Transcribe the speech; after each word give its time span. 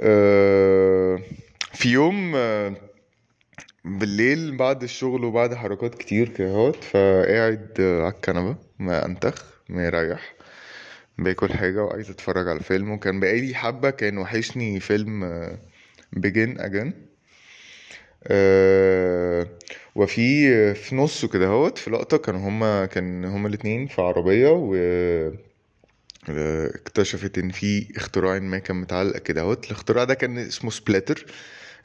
آه، 0.00 1.18
في 1.72 1.88
يوم 1.92 2.32
آه، 2.36 2.74
بالليل 3.84 4.56
بعد 4.56 4.82
الشغل 4.82 5.24
وبعد 5.24 5.54
حركات 5.54 5.94
كتير 5.94 6.28
كده 6.28 6.48
اهوت 6.48 6.84
فقاعد 6.84 7.70
آه، 7.80 8.02
على 8.02 8.14
الكنبة 8.14 8.56
ما 8.78 9.06
انتخ 9.06 9.44
مريح 9.68 10.34
باكل 11.18 11.52
حاجة 11.52 11.84
وعايز 11.84 12.10
اتفرج 12.10 12.48
على 12.48 12.60
فيلم. 12.60 12.90
وكان 12.90 13.20
بقالي 13.20 13.54
حبة 13.54 13.90
كان 13.90 14.18
وحشني 14.18 14.80
فيلم 14.80 15.46
بيجن 16.12 16.60
اجن 16.60 16.92
وفي 19.94 20.74
في 20.74 20.96
نصه 20.96 21.28
كده 21.28 21.46
اهوت 21.46 21.78
في 21.78 21.90
لقطة 21.90 22.16
كانوا 22.16 22.40
هما 22.40 22.86
كان 22.86 23.24
هما 23.24 23.48
الاتنين 23.48 23.86
في 23.86 24.02
عربية 24.02 24.48
و 24.50 24.74
اكتشفت 26.28 27.38
إن 27.38 27.50
في 27.50 27.86
اختراع 27.96 28.38
ما 28.38 28.58
كان 28.58 28.76
متعلق 28.76 29.16
كده 29.18 29.40
اهوت 29.40 29.66
الاختراع 29.66 30.04
ده 30.04 30.14
كان 30.14 30.38
اسمه 30.38 30.70
splitter. 30.70 31.26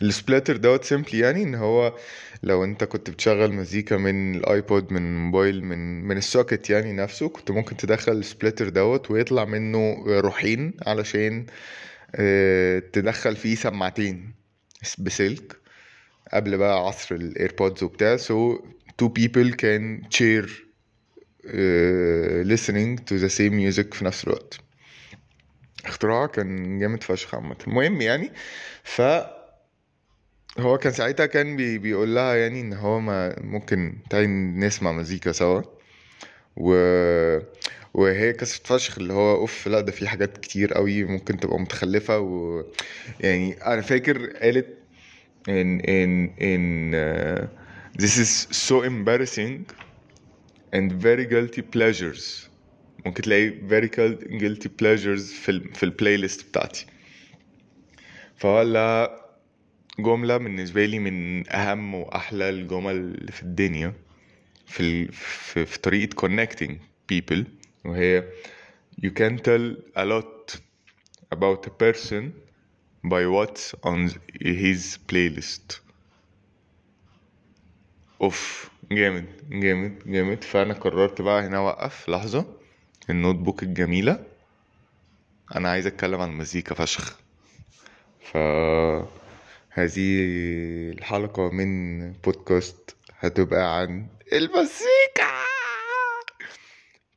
ال 0.02 0.08
splitter 0.08 0.57
دوت 0.57 0.83
simply 0.84 1.20
يعني 1.20 1.43
إن 1.43 1.55
هو 1.55 1.95
لو 2.43 2.63
أنت 2.63 2.83
كنت 2.83 3.09
بتشغل 3.09 3.53
مزيكا 3.53 3.97
من 3.97 4.35
ال 4.35 4.47
iPod 4.47 4.93
من 4.93 4.97
الموبايل 5.05 5.63
من 5.63 6.03
من 6.03 6.17
ال 6.17 6.25
socket 6.25 6.70
يعني 6.69 6.93
نفسه 6.93 7.30
كنت 7.30 7.52
ممكن 7.52 7.77
تدخل 7.77 8.11
ال 8.11 8.18
splitter 8.18 8.70
دوت 8.69 9.11
ويطلع 9.11 9.45
منه 9.45 10.03
روحين 10.07 10.73
علشان 10.88 11.45
آه 12.16 12.80
تدخل 12.94 13.35
فيه 13.35 13.55
سماعتين 13.55 14.33
بسلك 14.99 15.55
قبل 16.33 16.58
بقى 16.58 16.88
عصر 16.88 17.16
ال 17.16 17.24
AirPods 17.24 17.84
وبتاع. 17.83 18.17
Two 19.02 19.09
people 19.09 19.52
can 19.63 19.83
share 20.17 20.47
uh, 20.47 20.70
listening 22.44 22.98
to 23.09 23.18
the 23.23 23.30
same 23.30 23.54
music 23.54 23.94
في 23.94 24.05
نفس 24.05 24.23
الوقت. 24.23 24.58
اختراع 25.86 26.26
كان 26.26 26.80
جامد 26.80 27.04
فشخ 27.04 27.36
عامة. 27.36 27.55
المهم 27.67 28.02
يعني 28.02 28.31
ف 28.84 29.02
هو 30.59 30.77
كان 30.77 30.94
ساعتها 30.94 31.25
كان 31.25 31.56
بي 31.56 31.78
بيقول 31.78 32.16
لها 32.16 32.36
يعني 32.36 32.61
إن 32.61 32.73
هو 32.73 33.00
ما 33.00 33.36
ممكن 33.42 33.98
تعالي 34.09 34.28
نسمع 34.28 34.92
مزيكا 34.92 35.31
سوا. 35.31 35.61
و 36.58 36.73
وهي 37.94 38.33
كسرت 38.33 38.67
فشخ 38.67 38.98
اللي 38.98 39.14
هو 39.14 39.36
أوف 39.36 39.67
لا 39.67 39.81
ده 39.81 39.92
في 39.92 40.08
حاجات 40.08 40.38
كتير 40.38 40.73
قوي 40.73 41.03
ممكن 41.03 41.39
تبقى 41.39 41.59
متخلفة. 41.59 42.20
و 42.20 42.64
يعني 43.20 43.53
أنا 43.53 43.81
فاكر 43.81 44.28
قالت 44.28 44.67
in 45.50 45.81
in 45.81 46.11
in 46.39 46.94
uh, 46.94 47.48
this 48.02 48.16
is 48.23 48.31
so 48.70 48.76
embarrassing 48.83 49.61
and 50.73 50.91
very 50.91 51.25
guilty 51.25 51.61
pleasures 51.61 52.50
ممكن 53.05 53.22
تلاقي 53.22 53.52
very 53.69 53.89
guilty 54.39 54.67
pleasures 54.81 55.33
في 55.33 55.50
ال 55.50 55.75
في 55.75 55.83
البلاي 55.83 56.17
ليست 56.17 56.47
بتاعتي 56.50 56.86
فولا 58.36 59.17
جملة 59.99 60.38
بالنسبة 60.38 60.86
لي 60.86 60.99
من 60.99 61.49
أهم 61.49 61.95
وأحلى 61.95 62.49
الجمل 62.49 62.95
اللي 62.95 63.31
في 63.31 63.44
الدنيا 63.44 63.94
في. 64.66 65.08
في, 65.11 65.66
في 65.66 65.80
طريقة 65.80 66.27
connecting 66.27 66.72
people 67.14 67.44
وهي 67.86 68.23
you 69.05 69.09
can 69.09 69.38
tell 69.38 69.75
a 69.95 70.05
lot 70.05 70.55
about 71.31 71.66
a 71.67 71.69
person 71.83 72.23
by 73.03 73.25
what's 73.25 73.73
on 73.83 74.09
his 74.42 74.97
playlist 75.11 75.80
اوف 78.22 78.70
جامد 78.92 79.25
جامد 79.50 80.00
جامد. 80.06 80.44
فأنا 80.44 80.73
قررت 80.73 81.22
بقى 81.22 81.47
هنا 81.47 81.58
أوقف. 81.58 82.09
لحظة. 82.09 82.45
ال 83.09 83.36
notebook 83.36 83.64
الجميلة. 83.64 84.23
أنا 85.56 85.70
عايز 85.70 85.88
أتكلم 85.88 86.22
عن 86.22 86.30
المزيكا 86.30 86.75
فشخ. 86.75 87.20
ف 88.22 88.38
هذه 89.70 90.22
الحلقة 90.92 91.50
من 91.50 92.11
بودكاست 92.11 92.95
هتبقى 93.20 93.80
عن 93.80 94.08
المزيكا. 94.33 95.32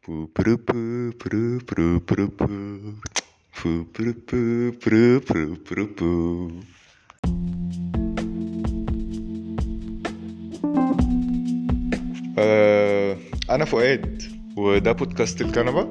بو 0.07 0.27
برو 0.37 0.57
برو 0.57 1.11
برو 1.11 1.59
برو 1.59 1.99
برو 1.99 2.27
برو. 2.27 2.95
بو 3.65 3.85
برو 3.99 4.15
برو 4.33 5.21
برو 5.21 5.57
برو 5.71 5.87
برو. 5.87 6.51
آه، 12.39 13.17
أنا 13.51 13.65
فؤاد 13.65 14.23
وده 14.57 14.93
بودكاست 14.93 15.41
الكنبة 15.41 15.89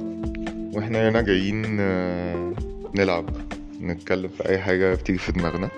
وإحنا 0.73 1.09
هنا 1.09 1.21
جايين 1.21 1.77
آه، 1.79 2.53
نلعب 2.95 3.29
نتكلم 3.81 4.29
في 4.37 4.49
أي 4.49 4.57
حاجة 4.59 4.95
بتيجي 4.95 5.17
في 5.17 5.31
دماغنا. 5.31 5.69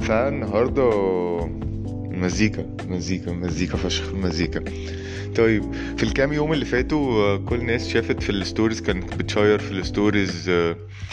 فالنهاردة 0.00 0.90
مزيكا 2.10 2.66
مزيكا 2.88 3.32
مزيكا 3.32 3.76
فشخ 3.76 4.14
مزيكا. 4.14 4.64
طيب 5.36 5.64
في 5.96 6.02
الكام 6.02 6.32
يوم 6.32 6.52
اللي 6.52 6.64
فاتوا 6.64 7.22
آه، 7.22 7.36
كل 7.36 7.56
الناس 7.56 7.88
شافت 7.88 8.22
في 8.22 8.30
ال 8.30 8.36
stories 8.36 8.80
كانت 8.80 9.14
بت 9.14 9.27
share 9.27 9.58
في 9.58 9.70
ال 9.70 9.80
stories 9.80 10.50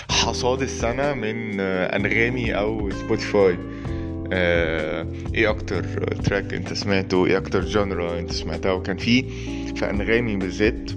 حصاد 0.09 0.61
السنة 0.61 1.13
من 1.13 1.59
أنغامي 1.59 2.53
أو 2.57 2.91
Spotify. 2.91 3.57
إيه 4.33 5.49
أكتر 5.49 5.83
track 6.23 6.53
انت 6.53 6.73
سمعته؟ 6.73 7.25
إيه 7.25 7.37
أكتر 7.37 7.61
genre 7.61 8.19
انت 8.19 8.31
سمعتها؟ 8.31 8.71
وكان 8.71 8.97
في 8.97 9.23
في 9.75 9.89
انغامي 9.89 10.35
بالذات 10.35 10.91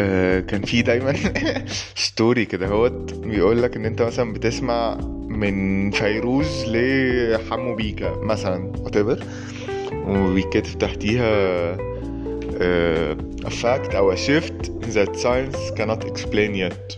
آه، 0.00 0.40
كان 0.40 0.62
في 0.62 0.82
دايما 0.82 1.14
story 1.94 2.44
كده 2.44 2.66
هوت 2.66 3.14
بيقول 3.14 3.62
لك 3.62 3.76
ان 3.76 3.84
انت 3.84 4.02
مثلا 4.02 4.32
بتسمع 4.32 4.96
من 5.28 5.90
فيروز 5.90 6.64
لحمو 6.68 7.74
بيكا 7.74 8.16
مثلا 8.22 8.72
whatever 8.72 9.24
وبيتكتب 10.06 10.78
تحتيها 10.78 11.76
uh, 11.76 13.16
a 13.44 13.50
fact 13.50 13.94
أو 13.94 14.14
a 14.14 14.16
shift 14.16 14.70
that 14.94 15.16
science 15.16 15.78
cannot 15.78 16.04
explain 16.04 16.54
yet. 16.54 16.96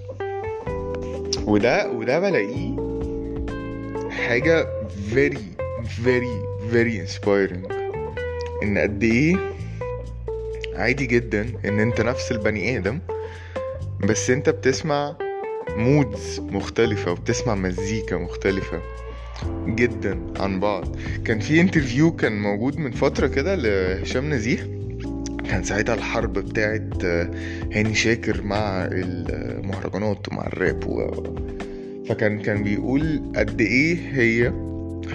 وده 1.46 1.90
وده 1.90 2.20
بلاقيه 2.20 2.81
حاجة 4.12 4.66
very 5.14 5.38
very 6.04 6.34
very 6.72 6.96
inspiring. 7.06 7.72
إن 8.62 8.78
قد 8.78 9.02
إيه 9.02 9.36
عادي 10.74 11.06
جدا 11.06 11.46
إن 11.64 11.80
أنت 11.80 12.00
نفس 12.00 12.32
البني 12.32 12.78
آدم 12.78 12.98
بس 14.00 14.30
أنت 14.30 14.48
بتسمع 14.50 15.16
مودز 15.76 16.40
مختلفة 16.40 17.12
وبتسمع 17.12 17.54
مزيكا 17.54 18.16
مختلفة 18.16 18.82
جدا 19.66 20.20
عن 20.36 20.60
بعض. 20.60 20.96
كان 21.24 21.40
في 21.40 21.60
انترفيو 21.60 22.16
كان 22.16 22.42
موجود 22.42 22.76
من 22.78 22.90
فترة 22.90 23.26
كده 23.26 23.54
لهشام 23.54 24.30
نزيه. 24.30 24.82
كان 25.50 25.64
ساعتها 25.64 25.94
الحرب 25.94 26.32
بتاعت 26.32 27.04
هاني 27.72 27.94
شاكر 27.94 28.42
مع 28.42 28.88
المهرجانات 28.92 30.28
ومع 30.28 30.46
الراب 30.46 30.86
و... 30.86 31.10
فكان 32.06 32.38
كان 32.38 32.62
بيقول 32.62 33.22
قد 33.36 33.60
إيه 33.60 33.96
هي 34.12 34.52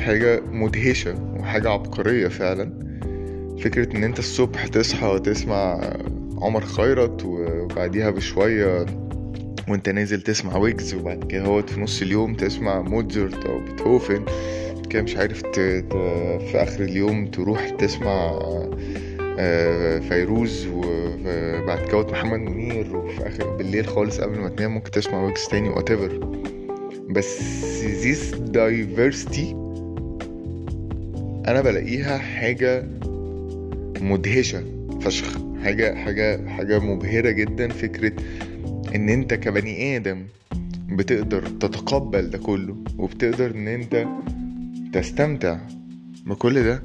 حاجة 0.05 0.41
مدهشة 0.51 1.35
وحاجة 1.39 1.69
عبقرية 1.69 2.27
فعلا 2.27 2.73
فكرة 3.63 3.97
إن 3.97 4.03
أنت 4.03 4.19
الصبح 4.19 4.67
تصحى 4.67 5.07
وتسمع 5.07 5.81
عمر 6.41 6.61
خيرت 6.65 7.25
وبعديها 7.25 8.09
بشوية 8.09 8.85
وأنت 9.67 9.89
نازل 9.89 10.21
تسمع 10.21 10.57
ويجز 10.57 10.93
وبعد 10.93 11.23
كده 11.23 11.41
هو 11.45 11.61
في 11.61 11.79
نص 11.81 12.01
اليوم 12.01 12.33
تسمع 12.33 12.81
موتزارت 12.81 13.45
أو 13.45 13.59
بيتهوفن 13.59 14.25
كده 14.89 15.01
مش 15.01 15.15
عارف. 15.17 15.41
في 15.43 16.51
آخر 16.55 16.83
اليوم 16.83 17.27
تروح 17.27 17.69
تسمع 17.69 18.39
آه، 19.39 19.99
فيروز 19.99 20.67
وبعد 20.73 21.79
كده 21.87 22.07
محمد 22.11 22.39
منير 22.39 22.95
وفي 22.97 23.27
آخر 23.27 23.55
بالليل 23.55 23.87
خالص 23.87 24.21
قبل 24.21 24.39
ما 24.39 24.49
تنام 24.49 24.71
ممكن 24.73 24.91
تسمع 24.91 25.23
ويجز 25.23 25.45
تاني 25.51 25.75
whatever 25.75 26.11
بس 27.09 27.39
this 28.03 28.35
diversity 28.35 29.55
أنا 31.47 31.61
بلاقيها 31.61 32.17
حاجة 32.17 32.87
مدهشة 34.01 34.63
فشخ. 35.01 35.37
حاجة 35.63 35.95
حاجة 35.95 36.47
حاجة 36.49 36.79
مبهرة 36.79 37.29
جدا 37.31 37.67
فكرة 37.69 38.11
إن 38.95 39.09
أنت 39.09 39.33
كبني 39.33 39.95
آدم 39.97 40.23
بتقدر 40.89 41.47
تتقبل 41.47 42.29
ده 42.29 42.37
كله 42.37 42.75
وبتقدر 42.97 43.51
إن 43.51 43.67
أنت 43.67 44.05
تستمتع 44.93 45.57
بكل 46.25 46.63
ده. 46.63 46.83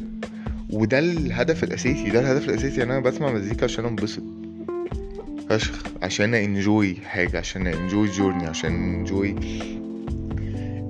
وده 0.70 0.98
الهدف 0.98 1.64
الأساسي 1.64 2.10
ده 2.10 2.20
الهدف 2.20 2.48
الأساسي. 2.48 2.82
ان 2.82 2.90
أنا 2.90 3.00
بسمع 3.00 3.32
مزيكا 3.32 3.64
عشان 3.64 3.84
أنبسط 3.84 4.22
فشخ 5.50 5.82
عشان 6.02 6.34
أنجوي 6.34 6.94
حاجة 6.94 7.38
عشان 7.38 7.66
أنجوي 7.66 8.08
جورني 8.08 8.46
عشان 8.46 8.70
أنجوي 8.74 9.34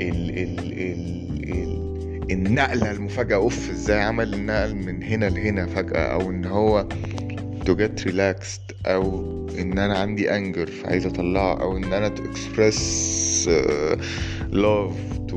ال 0.09 0.31
ال 0.39 0.73
ال 0.73 1.51
ال 1.53 1.93
النقلة 2.33 2.91
المفاجأة. 2.91 3.37
أوف 3.37 3.71
إزاي 3.71 4.01
عمل 4.01 4.35
النقل 4.35 4.75
من 4.75 5.03
هنا 5.03 5.27
لهنا 5.29 5.67
فجأة؟ 5.67 5.99
أو 6.13 6.31
إن 6.31 6.45
هو 6.45 6.89
to 7.67 7.71
get 7.75 8.05
relaxed 8.05 8.75
أو 8.87 9.25
إن 9.59 9.79
أنا 9.79 9.99
عندي 9.99 10.29
anger 10.29 10.71
فعايز 10.71 11.07
أطلعه 11.07 11.61
أو 11.63 11.77
إن 11.77 11.93
أنا 11.93 12.15
express 12.15 12.79
uh, 13.47 13.97
love 14.53 15.29
to 15.31 15.35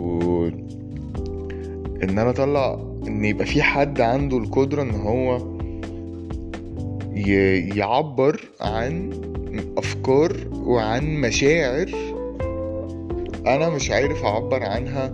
إن 2.03 2.19
أنا 2.19 2.29
أطلع 2.29 2.73
إن 3.07 3.25
يبقى 3.25 3.45
في 3.45 3.61
حد 3.61 4.01
عنده 4.01 4.37
القدرة 4.37 4.81
إن 4.81 4.91
هو 4.91 5.55
يعبر 7.75 8.41
عن 8.61 9.09
أفكار 9.77 10.37
وعن 10.53 11.05
مشاعر 11.21 11.91
أنا 13.47 13.69
مش 13.69 13.91
عارف 13.91 14.23
أعبر 14.25 14.63
عنها 14.63 15.07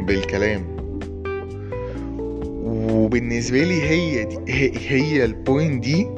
بالكلام. 0.00 0.78
وبالنسبة 2.64 3.58
لي 3.64 3.82
هي 3.82 4.24
دي 4.24 4.38
هي, 4.88 5.24
ال 5.24 5.34
point 5.34 5.82
دي 5.84 6.08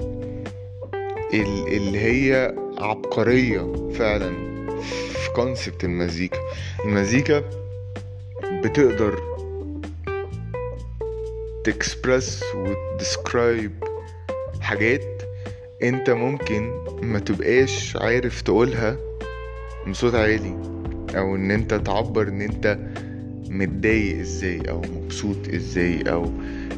ال- 1.35 1.69
اللي 1.77 1.99
هي 1.99 2.55
عبقرية 2.79 3.91
فعلا 3.99 4.31
في 5.15 5.31
concept 5.35 5.85
المزيكا. 5.85 6.39
المزيكا 6.85 7.43
بتقدر 8.65 9.21
ت 11.65 11.75
express 11.75 12.43
وت 12.55 12.81
describe 12.81 13.85
حاجات 14.61 15.23
أنت 15.83 16.11
ممكن 16.11 16.71
ما 17.03 17.19
تبقاش 17.19 17.97
عارف 18.01 18.41
تقولها 18.43 18.97
بصوت 19.89 20.15
عالي. 20.15 20.80
أو 21.17 21.37
ان 21.37 21.51
انت 21.51 21.75
تعبر 21.75 22.29
ان 22.29 22.41
انت 22.41 22.79
متضايق 23.51 24.19
إزاي 24.19 24.61
أو 24.71 24.83
مبسوط 24.97 25.49
إزاي 25.55 26.03
أو 26.03 26.25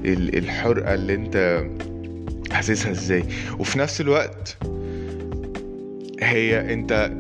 ال- 0.05 0.38
الحرقة 0.38 0.94
اللي 0.94 1.14
انت 1.14 1.64
حاسسها 2.52 2.90
إزاي. 2.90 3.25
وفي 3.58 3.79
نفس 3.79 4.00
الوقت 4.00 4.56
هي 6.20 6.73
انت 6.73 7.12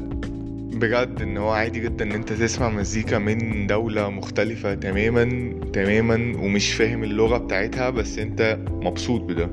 بجد 0.72 1.18
ان 1.22 1.36
هو 1.36 1.50
عادي 1.50 1.80
جدا 1.80 2.04
ان 2.04 2.12
انت 2.12 2.32
تسمع 2.32 2.68
مزيكا 2.68 3.18
من 3.18 3.66
دولة 3.66 4.10
مختلفة 4.10 4.74
تماما 4.74 5.52
تماما 5.72 6.14
ومش 6.38 6.72
فاهم 6.74 7.04
اللغة 7.04 7.38
بتاعتها 7.38 7.90
بس 7.90 8.18
انت 8.18 8.58
مبسوط 8.70 9.20
بده 9.20 9.50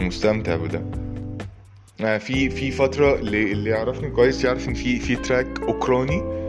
ومستمتع 0.00 0.56
بده. 0.56 0.82
آه، 2.00 2.18
في 2.18 2.50
في 2.50 2.70
فترة 2.70 3.14
اللي 3.18 3.52
اللي 3.52 3.70
يعرفني 3.70 4.10
كويس 4.10 4.44
يعرف 4.44 4.68
ان 4.68 4.74
في 4.74 4.98
في 4.98 5.16
track 5.16 5.60
أوكراني. 5.62 6.43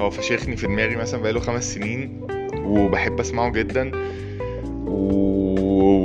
هو 0.00 0.10
فشخني 0.10 0.56
في 0.56 0.66
دماغي 0.66 0.96
مثلا 0.96 1.22
بقاله 1.22 1.40
خمس 1.40 1.74
سنين 1.74 2.20
وبحب 2.54 3.20
أسمعه 3.20 3.52
جدا. 3.52 3.90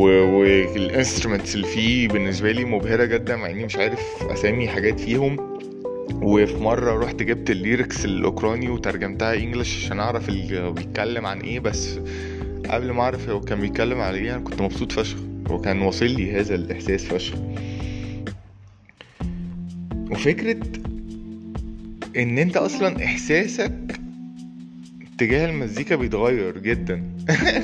وال 0.01 0.25
instruments 0.25 1.56
اللي 1.55 1.67
فيه 1.67 2.07
بالنسبة 2.07 2.51
لي 2.51 2.65
مبهرة 2.65 3.05
جدا 3.05 3.35
مع 3.35 3.49
إني 3.49 3.65
مش 3.65 3.75
عارف 3.75 4.23
أسامي 4.23 4.67
حاجات 4.67 4.99
فيهم. 4.99 5.51
وفي 6.21 6.57
مرة 6.57 7.05
رحت 7.05 7.23
جبت 7.23 7.49
ال 7.50 7.57
lyrics 7.57 8.06
الأوكراني 8.05 8.69
وترجمتها 8.69 9.33
English 9.33 9.86
عشان 9.85 9.99
أعرف 9.99 10.29
اللي 10.29 10.71
بيتكلم 10.71 11.25
عن 11.25 11.41
إيه. 11.41 11.59
بس 11.59 11.99
قبل 12.69 12.91
ما 12.91 13.01
أعرف 13.01 13.29
هو 13.29 13.41
كان 13.41 13.61
بيتكلم 13.61 14.01
على 14.01 14.17
إيه 14.17 14.35
أنا 14.35 14.43
كنت 14.43 14.61
مبسوط 14.61 14.91
فشخ. 14.91 15.17
هو 15.47 15.61
كان 15.61 15.81
واصل 15.81 16.05
لي 16.05 16.31
هذا 16.31 16.55
الإحساس 16.55 17.05
فشخ. 17.05 17.35
وفكرة 20.11 20.57
إن 22.18 22.38
أنت 22.38 22.58
أصلا 22.58 23.06
إحساسك 23.06 24.00
تجاه 25.18 25.46
المزيكا 25.50 25.96
بيتغير 25.96 26.58
جدا. 26.58 27.04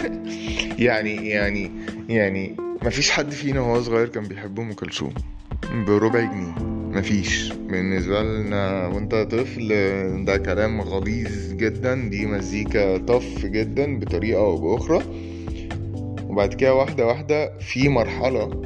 يعني 0.88 1.30
يعني 1.30 1.72
يعني 2.10 2.56
مفيش 2.84 3.12
حد 3.12 3.32
فينا 3.32 3.60
وهو 3.62 3.82
صغير 3.82 4.08
كان 4.08 4.24
بيحب 4.24 4.60
أم 4.60 4.74
كلثوم. 4.74 5.14
بربع 5.88 6.20
جنيه. 6.20 6.56
مفيش. 7.00 7.54
بالنسبة 7.54 8.24
لنا 8.24 8.88
وأنت 8.88 9.16
طفل 9.16 9.68
ده 10.26 10.38
كلام 10.38 10.82
غليظ 10.82 11.54
جدا. 11.54 11.96
دي 12.10 12.26
مزيكا 12.26 12.98
طف 12.98 13.46
جدا 13.46 14.00
بطريقة 14.00 14.40
أو 14.40 14.58
بأخرى. 14.58 15.04
وبعد 16.24 16.54
كده 16.54 16.74
واحدة 16.76 17.06
واحدة 17.08 17.58
في 17.60 17.90
مرحلة 17.90 18.62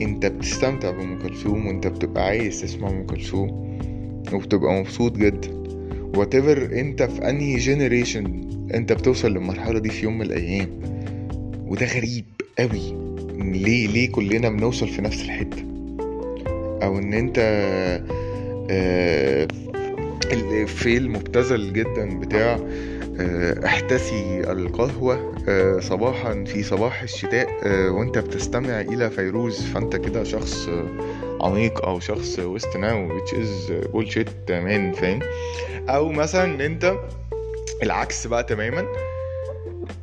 أنت 0.00 0.26
بتستمتع 0.26 0.90
بأم 0.90 1.18
كلثوم 1.18 1.66
وأنت 1.66 1.86
بتبقى 1.86 2.24
عايز 2.24 2.60
تسمع 2.62 2.88
أم 2.90 3.06
كلثوم. 3.06 3.65
وبتبقى 4.32 4.72
مبسوط 4.74 5.16
جدا. 5.16 5.62
Whatever 6.16 6.72
انت 6.72 7.02
في 7.02 7.30
انهي 7.30 7.56
جنريشن 7.56 8.48
انت 8.74 8.92
بتوصل 8.92 9.30
للمرحلة 9.32 9.78
دي 9.78 9.88
في 9.88 10.04
يوم 10.04 10.18
من 10.18 10.26
الأيام. 10.26 10.68
وده 11.66 11.86
غريب 11.86 12.24
قوي. 12.58 13.06
ليه 13.52 13.86
ليه 13.88 14.10
كلنا 14.10 14.48
بنوصل 14.48 14.88
في 14.88 15.02
نفس 15.02 15.22
الحتة؟ 15.22 15.62
أو 16.82 16.98
إن 16.98 17.12
أنت 17.12 17.38
آه، 18.70 19.48
الإفيه 20.32 20.98
المبتذل 20.98 21.72
جدا 21.72 22.18
بتاع 22.18 22.58
آه، 23.20 23.66
احتسي 23.66 24.40
القهوة 24.40 25.34
آه، 25.48 25.80
صباحا 25.80 26.44
في 26.44 26.62
صباح 26.62 27.02
الشتاء 27.02 27.48
وأنت 27.90 28.18
بتستمع 28.18 28.80
إلى 28.80 29.10
فيروز 29.10 29.60
فأنت 29.60 29.96
كده 29.96 30.24
شخص 30.24 30.68
عميق 31.40 31.84
أو 31.84 32.00
شخص 32.00 32.38
وسط 32.38 32.76
ناو 32.76 33.08
which 33.08 33.30
is 33.32 33.72
bullshit 33.92 34.28
man 34.48 34.96
فاهم؟ 35.00 35.20
أو 35.88 36.08
مثلا 36.12 36.44
إن 36.44 36.60
أنت 36.60 36.94
العكس 37.82 38.26
بقى 38.26 38.44
تماما 38.44 38.86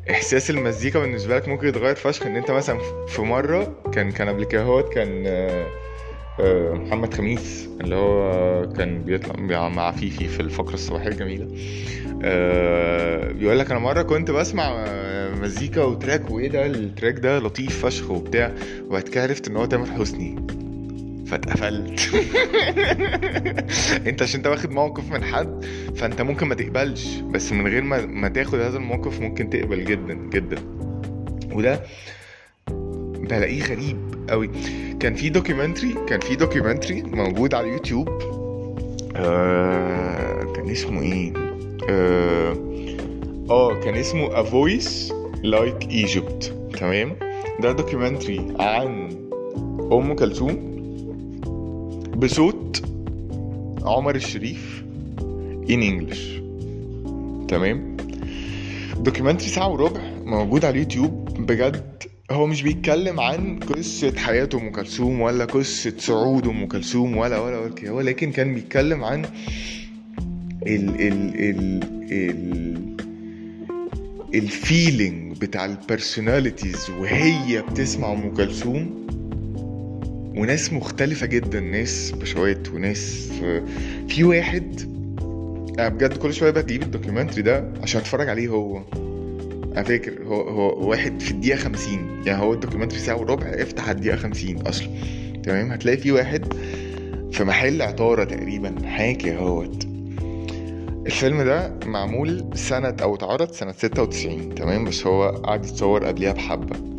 إحساس 0.10 0.50
المزيكا 0.50 1.00
بالنسبة 1.00 1.36
لك 1.36 1.48
ممكن 1.48 1.68
يتغير 1.68 1.96
فشخ. 1.96 2.26
إن 2.26 2.36
أنت 2.36 2.52
مثلا 2.52 2.80
في 3.08 3.22
مرة 3.22 3.76
كان 3.94 4.12
كان 4.12 4.30
قبل 4.30 4.44
كده 4.44 4.64
هوت 4.64 4.94
كان 4.94 5.24
آه، 5.28 5.68
آه، 6.40 6.74
محمد 6.74 7.14
خميس 7.14 7.70
اللي 7.82 7.96
هو 7.96 8.74
كان 8.74 9.04
بيطلع 9.04 9.70
مع 9.70 9.92
فيفي 9.92 10.28
في 10.28 10.40
الفقرة 10.40 10.74
الصباحية 10.74 11.08
الجميلة. 11.08 11.48
آه، 12.24 13.32
بيقول 13.32 13.60
لك 13.60 13.72
أنا 13.72 13.80
مرة 13.80 14.02
كنت 14.02 14.32
بسمع 14.32 14.86
مزيكا 15.42 15.84
و 15.84 15.92
track 15.92 16.32
وإيه 16.32 16.50
ده؟ 16.50 16.66
ال 16.66 16.75
track 16.75 17.20
ده 17.20 17.40
لطيف 17.40 17.86
فشخ 17.86 18.12
وبتاع. 18.12 18.54
وبعد 18.88 19.04
كده 19.04 19.24
عرفت 19.24 19.48
إن 19.48 19.56
هو 19.58 19.66
تامر 19.66 19.86
حسني. 19.86 20.36
فاتقفلت 21.34 22.00
انت 24.08 24.22
عشان 24.22 24.40
انت 24.40 24.48
واخد 24.48 24.72
موقف 24.72 25.12
من 25.12 25.24
حد 25.24 25.66
فانت 25.96 26.22
ممكن 26.22 26.48
ما 26.48 26.56
تقبلش. 26.56 27.18
بس 27.18 27.52
من 27.52 27.68
غير 27.68 27.82
ما, 27.82 28.06
ما 28.06 28.28
تاخد 28.28 28.60
هذا 28.60 28.78
الموقف 28.78 29.20
ممكن 29.20 29.50
تقبل 29.50 29.86
جدا 29.86 30.14
جدا. 30.14 30.58
وده 31.52 31.82
بلاقيه 33.20 33.64
غريب 33.64 33.98
قوي. 34.30 34.50
كان 35.00 35.16
في 35.16 35.30
documentary 35.30 35.96
كان 36.08 36.20
في 36.20 36.36
documentary 36.36 37.02
موجود 37.02 37.54
على 37.54 37.68
اليوتيوب. 37.68 38.10
آه 39.16 40.54
كان 40.56 40.70
اسمه 40.70 41.02
إيه؟ 41.02 41.34
آه, 41.90 42.58
آه 43.50 43.80
كان 43.80 43.96
اسمه 43.96 44.30
A 44.30 44.46
Voice 44.46 45.14
Like 45.44 45.88
Egypt. 45.90 46.52
تمام؟ 46.80 47.16
ده 47.60 47.72
documentary 47.72 48.56
عن 48.60 49.10
أم 49.92 50.14
كلثوم. 50.16 50.73
بصوت 52.24 52.86
عمر 53.84 54.16
الشريف 54.16 54.84
in 55.68 55.80
English. 55.92 56.42
تمام؟ 57.48 57.98
documentary 58.98 59.50
ساعة 59.50 59.70
وربع 59.72 60.02
موجود 60.26 60.66
على 60.66 60.74
اليوتيوب. 60.74 61.30
بجد 61.40 62.04
هو 62.32 62.48
مش 62.48 62.62
بيتكلم 62.62 63.20
عن 63.20 63.60
قصة 63.60 64.14
حياة 64.18 64.50
أم 64.54 64.72
كلثوم 64.72 65.22
ولا 65.22 65.46
قصة 65.46 65.94
صعود 65.98 66.48
أم 66.48 66.66
كلثوم 66.68 67.18
ولا 67.18 67.40
ولا 67.40 67.60
ولا 67.60 67.74
كده 67.74 67.94
ولكن 67.94 68.32
كان 68.32 68.54
بيتكلم 68.54 69.04
عن 69.04 69.26
ال 70.68 70.90
ال 71.02 71.36
ال 71.36 71.84
ال 72.12 72.98
ال 74.34 74.47
feeling 74.47 75.38
بتاع 75.38 75.66
ال 75.66 75.75
personalities 75.75 76.90
وهي 77.00 77.62
بتسمع 77.62 78.14
أم 78.14 78.34
كلثوم. 78.34 79.03
وناس 80.36 80.74
مختلفة 80.74 81.26
جدا 81.26 81.60
ناس 81.60 82.12
بشوات 82.12 82.70
وناس 82.70 83.30
في 84.08 84.24
واحد 84.24 84.82
أنا 85.80 85.90
بجد 85.90 86.18
كل 86.18 86.34
شوية 86.34 86.52
بجيب 86.52 86.82
ال 86.84 86.89
documentary 86.89 87.42
ده 87.42 87.74
عشان 87.82 88.02
اتفرج 88.02 88.30
عليه 88.30 88.48
هو. 88.48 88.82
أنا 89.74 89.84
فاكر 89.84 90.24
هو 90.24 90.42
هو 90.42 90.90
واحد 90.90 91.20
في 91.22 91.32
الدقيقة 91.32 91.58
50 91.58 92.22
يعني 92.26 92.44
هو 92.44 92.54
ال 92.54 92.58
documentary 92.58 93.00
ساعة 93.00 93.16
وربع 93.18 93.46
افتح 93.48 93.84
على 93.90 93.96
الدقيقة 93.96 94.18
50 94.18 94.58
أصلا. 94.68 94.88
تمام؟ 95.44 95.72
هتلاقي 95.72 95.98
في 95.98 96.12
واحد 96.12 96.54
في 97.32 97.44
محل 97.44 97.82
عطارة 97.82 98.24
تقريبا 98.24 98.76
حاجة 98.88 99.38
اهوت 99.38 99.88
الفيلم 101.06 101.42
ده 101.42 101.80
معمول 101.86 102.46
سنة 102.56 102.96
أو 103.02 103.16
اتعرض 103.16 103.52
سنة 103.52 103.72
96 103.72 104.56
تمام؟ 104.56 104.86
بس 104.86 105.08
هو 105.08 105.30
قعد 105.30 105.66
يتصور 105.66 106.06
قبليها 106.06 106.32
بحبة. 106.32 106.93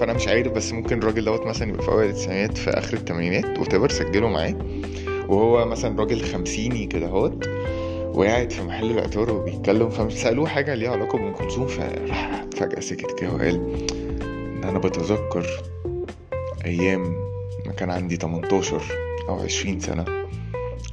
فأنا 0.00 0.12
مش 0.12 0.28
عارف 0.28 0.52
بس 0.52 0.72
ممكن 0.72 0.98
الراجل 0.98 1.24
دوت 1.24 1.46
مثلا 1.46 1.68
يبقى 1.68 1.82
في 1.82 1.88
أوائل 1.88 2.10
التسعينات 2.10 2.58
في 2.58 2.70
آخر 2.70 2.96
التمانينات 2.96 3.58
وتبر 3.58 3.88
سجله 3.90 4.28
معاه. 4.28 4.54
وهو 5.28 5.66
مثلا 5.66 6.00
راجل 6.00 6.24
خمسيني 6.24 6.86
كده 6.86 7.06
اهوت 7.06 7.48
وقاعد 8.14 8.52
في 8.52 8.62
محل 8.62 8.90
العطار 8.90 9.30
وبيتكلم 9.32 9.90
فسألوه 9.90 10.46
حاجة 10.46 10.74
ليها 10.74 10.90
علاقة 10.90 11.18
بأم 11.18 11.32
كلثوم 11.32 11.66
فراح 11.66 12.44
فجأة 12.56 12.80
سكت 12.80 13.18
كده 13.20 13.30
وقال 13.32 13.54
إن 14.22 14.64
أنا 14.64 14.78
بتذكر 14.78 15.46
أيام 16.64 17.02
ما 17.66 17.72
كان 17.72 17.90
عندي 17.90 18.16
18 18.16 18.82
أو 19.28 19.34
20 19.34 19.80
سنة 19.80 20.04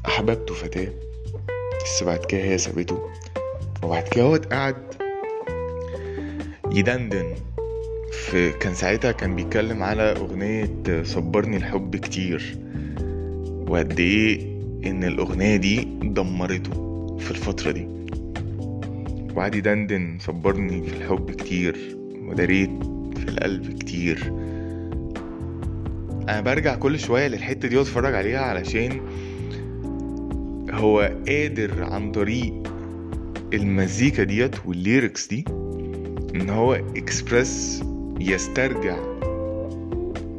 أحببته 0.05 0.53
فتاة 0.53 0.87
بس 1.83 2.03
بعد 2.03 2.25
كده 2.25 2.41
هي 2.41 2.57
سابته. 2.57 2.99
وبعد 3.83 4.03
كده 4.03 4.37
قعد 4.37 4.93
يدندن. 6.71 7.35
في 8.17 8.51
كان 8.51 8.73
ساعتها 8.73 9.11
كان 9.11 9.35
بيتكلم 9.35 9.83
على 9.83 10.01
أغنية 10.01 11.03
صبرني 11.03 11.57
الحب 11.57 11.95
كتير. 11.95 12.57
وقد 13.67 13.99
إيه 13.99 14.57
إن 14.85 15.03
الأغنية 15.03 15.55
دي 15.55 15.87
دمرته 16.03 17.17
في 17.17 17.31
الفترة 17.31 17.71
دي. 17.71 17.87
وقعد 19.35 19.55
يدندن 19.55 20.17
صبرني 20.19 20.83
في 20.83 20.95
الحب 20.97 21.31
كتير 21.31 21.97
وداريت 22.21 22.69
في 23.17 23.29
القلب 23.29 23.79
كتير. 23.79 24.33
أنا 26.29 26.41
برجع 26.41 26.75
كل 26.75 26.99
شوية 26.99 27.27
للحتة 27.27 27.67
دي 27.67 27.77
وأتفرج 27.77 28.15
عليها 28.15 28.39
علشان 28.39 29.01
هو 30.71 30.99
قادر 31.27 31.83
عن 31.83 32.11
طريق 32.11 32.53
المزيكا 33.53 34.23
ديت 34.23 34.55
وال 34.65 34.81
lyrics 34.81 35.27
دي 35.27 35.45
إن 36.35 36.49
هو 36.49 36.73
اكسبرس 36.73 37.83
يسترجع 38.19 38.97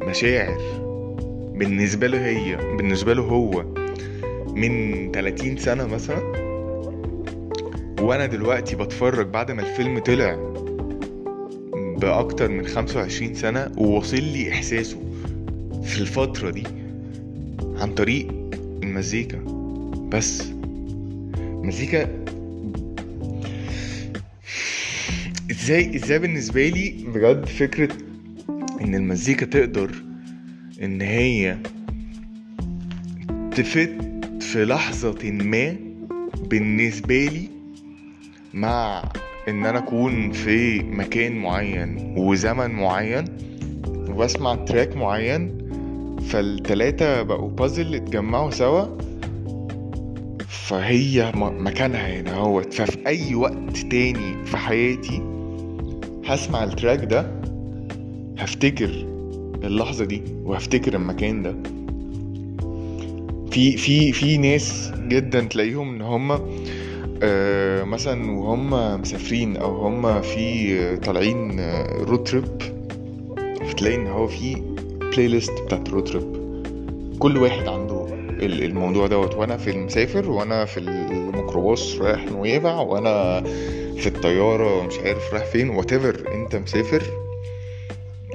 مشاعر 0.01 0.57
بالنسبة 1.55 2.07
له 2.07 2.25
هي 2.25 2.55
بالنسبة 2.77 3.13
له 3.13 3.23
هو 3.23 3.65
من 4.55 5.11
30 5.11 5.57
سنة 5.57 5.87
مثلا. 5.87 6.33
وأنا 8.01 8.25
دلوقتي 8.25 8.75
بتفرج 8.75 9.27
بعد 9.27 9.51
ما 9.51 9.61
الفيلم 9.61 9.99
طلع 9.99 10.53
بأكتر 11.97 12.49
من 12.51 12.65
25 12.67 13.33
سنة 13.33 13.71
وواصل 13.77 14.17
لي 14.23 14.51
إحساسه 14.51 14.97
في 15.83 16.01
الفترة 16.01 16.49
دي 16.49 16.63
عن 17.75 17.93
طريق 17.93 18.27
المزيكا. 18.83 19.39
بس 20.11 20.43
مزيكا 21.41 22.18
إزاي 25.69 25.95
إزاي 25.95 26.19
بالنسبة 26.19 26.67
لي 26.69 26.95
بجد 27.13 27.45
فكرة 27.45 27.89
إن 28.81 28.95
المزيكا 28.95 29.45
تقدر 29.45 29.91
إن 30.83 31.01
هي 31.01 31.57
تفت 33.51 33.91
في 34.39 34.65
لحظة 34.65 35.31
ما 35.31 35.75
بالنسبة 36.49 37.25
لي 37.25 37.49
مع 38.53 39.03
إن 39.47 39.65
أنا 39.65 39.77
أكون 39.77 40.31
في 40.31 40.79
مكان 40.79 41.35
معين 41.35 42.13
وزمن 42.17 42.71
معين 42.71 43.25
وأسمع 44.09 44.55
تراك 44.55 44.95
معين 44.95 45.57
فالتلاتة 46.29 47.21
بقوا 47.21 47.49
بازل 47.49 47.95
اتجمعوا 47.95 48.51
سوا 48.51 48.97
فهي 50.47 51.31
مكانها 51.35 52.19
هنا 52.21 52.33
أهوت. 52.33 52.73
ففي 52.73 53.07
أي 53.07 53.35
وقت 53.35 53.77
تاني 53.77 54.45
في 54.45 54.57
حياتي 54.57 55.28
هسمع 56.29 56.63
ال 56.63 56.70
track 56.70 57.05
ده 57.05 57.31
هفتكر 58.37 58.89
اللحظة 59.63 60.05
دي 60.05 60.21
وهفتكر 60.43 60.93
المكان 60.95 61.43
ده. 61.43 61.55
في 63.51 63.77
في 63.77 64.11
في 64.11 64.37
ناس 64.37 64.91
جدا 65.07 65.39
تلاقيهم 65.41 65.95
إن 65.95 66.01
هم 66.01 66.39
آه 67.23 67.83
مثلا 67.83 68.31
وهم 68.31 69.01
مسافرين 69.01 69.57
أو 69.57 69.75
هم 69.87 70.21
في 70.21 70.75
آه، 70.79 70.95
طالعين 70.95 71.59
road 72.01 72.23
trip 72.23 72.43
فتلاقي 73.69 73.95
إن 73.95 74.07
هو 74.07 74.27
في 74.27 74.55
playlist 75.01 75.51
بتاعت 75.65 75.89
road 75.89 76.03
trip 76.03 76.23
كل 77.19 77.37
واحد 77.37 77.67
عنده 77.67 78.05
ال- 78.29 78.63
الموضوع 78.63 79.07
دوت. 79.07 79.35
وأنا 79.35 79.57
في 79.57 79.69
المسافر 79.69 80.29
وأنا 80.31 80.65
في 80.65 80.79
الميكروباص 80.79 81.95
رايح 81.95 82.25
نويبع 82.31 82.75
وأنا 82.79 83.43
في 83.99 84.07
الطيارة 84.07 84.83
مش 84.83 84.99
عارف 84.99 85.33
رايح 85.33 85.45
فين 85.45 85.69
وات 85.69 85.93
انت 85.93 86.55
مسافر. 86.55 87.03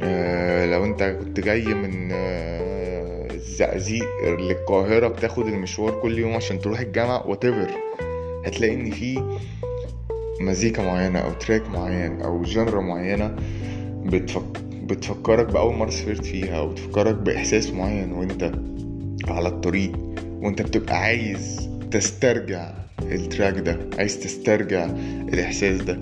آه 0.02 0.66
لو 0.66 0.84
انت 0.84 1.02
كنت 1.02 1.40
جاي 1.40 1.64
من 1.74 2.08
آه 2.12 3.28
الزقازيق 3.34 4.04
للقاهرة 4.24 5.08
بتاخد 5.08 5.46
المشوار 5.46 6.00
كل 6.02 6.18
يوم 6.18 6.32
عشان 6.36 6.58
تروح 6.60 6.80
الجامعة 6.80 7.26
وات 7.26 7.44
هتلاقي 8.46 8.74
ان 8.74 8.90
في 8.90 9.36
مزيكا 10.40 10.82
معينة 10.82 11.18
أو 11.18 11.32
track 11.32 11.68
معين 11.70 12.20
أو 12.20 12.42
genre 12.42 12.80
معينة 12.80 13.36
بتفك... 14.04 14.60
بتفكرك 14.72 15.46
بأول 15.46 15.74
مرة 15.74 15.90
سافرت 15.90 16.24
فيها 16.24 16.58
أو 16.58 16.68
بتفكرك 16.68 17.14
بإحساس 17.14 17.70
معين 17.70 18.12
وانت 18.12 18.52
على 19.28 19.48
الطريق 19.48 19.92
وانت 20.42 20.62
بتبقى 20.62 20.96
عايز 20.96 21.70
تسترجع 21.94 22.70
ال 23.02 23.11
track 23.11 23.58
ده 23.58 23.78
عايز 23.98 24.18
تسترجع 24.20 24.84
الإحساس 25.32 25.80
ده. 25.82 25.98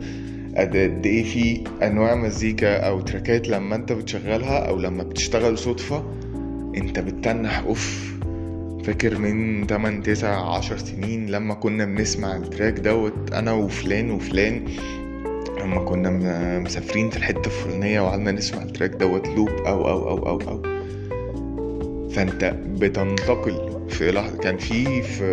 قد 0.57 1.07
إيه 1.07 1.25
في 1.25 1.65
أنواع 1.83 2.15
مزيكا 2.15 2.77
أو 2.77 3.01
تراكات 3.01 3.49
لما 3.49 3.77
أنت 3.77 3.93
بتشغلها 3.93 4.59
أو 4.69 4.79
لما 4.79 5.03
بتشتغل 5.03 5.59
صدفة 5.59 6.05
أنت 6.77 6.99
بتتنح 6.99 7.59
أوف 7.59 8.13
فاكر 8.85 9.19
من 9.19 9.67
8 9.67 10.03
9 10.03 10.57
10 10.57 10.77
سنين 10.77 11.27
لما 11.27 11.55
كنا 11.55 11.85
بنسمع 11.85 12.37
ال 12.37 12.43
track 12.43 12.73
دوت 12.81 13.33
أنا 13.33 13.53
وفلان 13.53 14.11
وفلان 14.11 14.65
لما 15.61 15.85
كنا 15.85 16.11
مسافرين 16.59 17.11
في 17.11 17.17
الحتة 17.17 17.47
الفلانية 17.47 18.01
وقعدنا 18.01 18.33
نسمع 18.33 18.63
ال 18.63 18.67
track 18.67 18.91
دوت 18.91 19.29
loop 19.29 19.49
أو 19.49 19.89
أو 19.89 20.09
أو 20.09 20.29
أو 20.29 20.41
أو. 20.41 20.63
فأنت 22.11 22.55
بتنتقل 22.67 23.72
في 23.93 24.11
لحظة 24.11 24.39
كان 24.39 24.57
في 24.59 25.03
في 25.03 25.25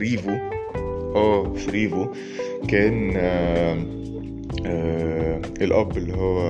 ريفو 0.00 0.30
آه 1.14 1.54
في 1.54 1.70
ريفو 1.70 2.06
كان 2.68 3.12
آه 3.16 3.78
آه 4.66 5.40
الأب 5.60 5.96
اللي 5.96 6.12
هو 6.14 6.40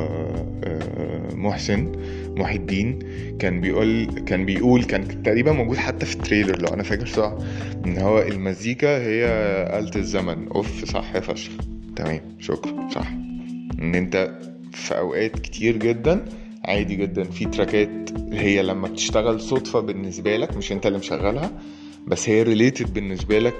آه 0.64 1.34
محسن 1.34 1.92
محي 2.36 2.56
الدين 2.56 2.98
كان 3.38 3.60
بيقول 3.60 4.04
كان 4.26 4.44
بيقول 4.46 4.84
كان 4.84 5.22
تقريبا 5.22 5.52
موجود 5.52 5.76
حتى 5.76 6.06
في 6.06 6.14
التريلر 6.14 6.58
لو 6.62 6.74
أنا 6.74 6.82
فاكر 6.82 7.06
صح 7.06 7.32
إن 7.86 7.98
هو 7.98 8.18
المزيكا 8.22 8.98
هي 8.98 9.24
آلة 9.78 9.90
الزمن. 9.96 10.48
أوف 10.48 10.84
صح 10.84 11.18
فشخ. 11.18 11.52
تمام. 11.96 12.20
شكرا. 12.38 12.88
صح. 12.90 13.08
إن 13.82 13.94
أنت 13.94 14.38
في 14.72 14.98
أوقات 14.98 15.38
كتير 15.38 15.76
جدا 15.76 16.24
عادي 16.64 16.96
جدا. 16.96 17.24
في 17.24 17.44
تراكات 17.44 18.09
هي 18.32 18.62
لما 18.62 18.88
بتشتغل 18.88 19.40
صدفة 19.40 19.80
بالنسبة 19.80 20.36
لك 20.36 20.56
مش 20.56 20.72
انت 20.72 20.86
اللي 20.86 20.98
مشغلها 20.98 21.50
بس 22.06 22.28
هي 22.28 22.42
related 22.42 22.94
بالنسبة 22.94 23.38
لك 23.38 23.54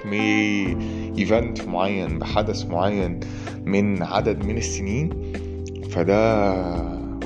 event 1.17 1.61
معين 1.61 2.19
بحدث 2.19 2.65
معين 2.65 3.19
من 3.65 4.03
عدد 4.03 4.45
من 4.45 4.57
السنين. 4.57 5.09
فده 5.89 6.61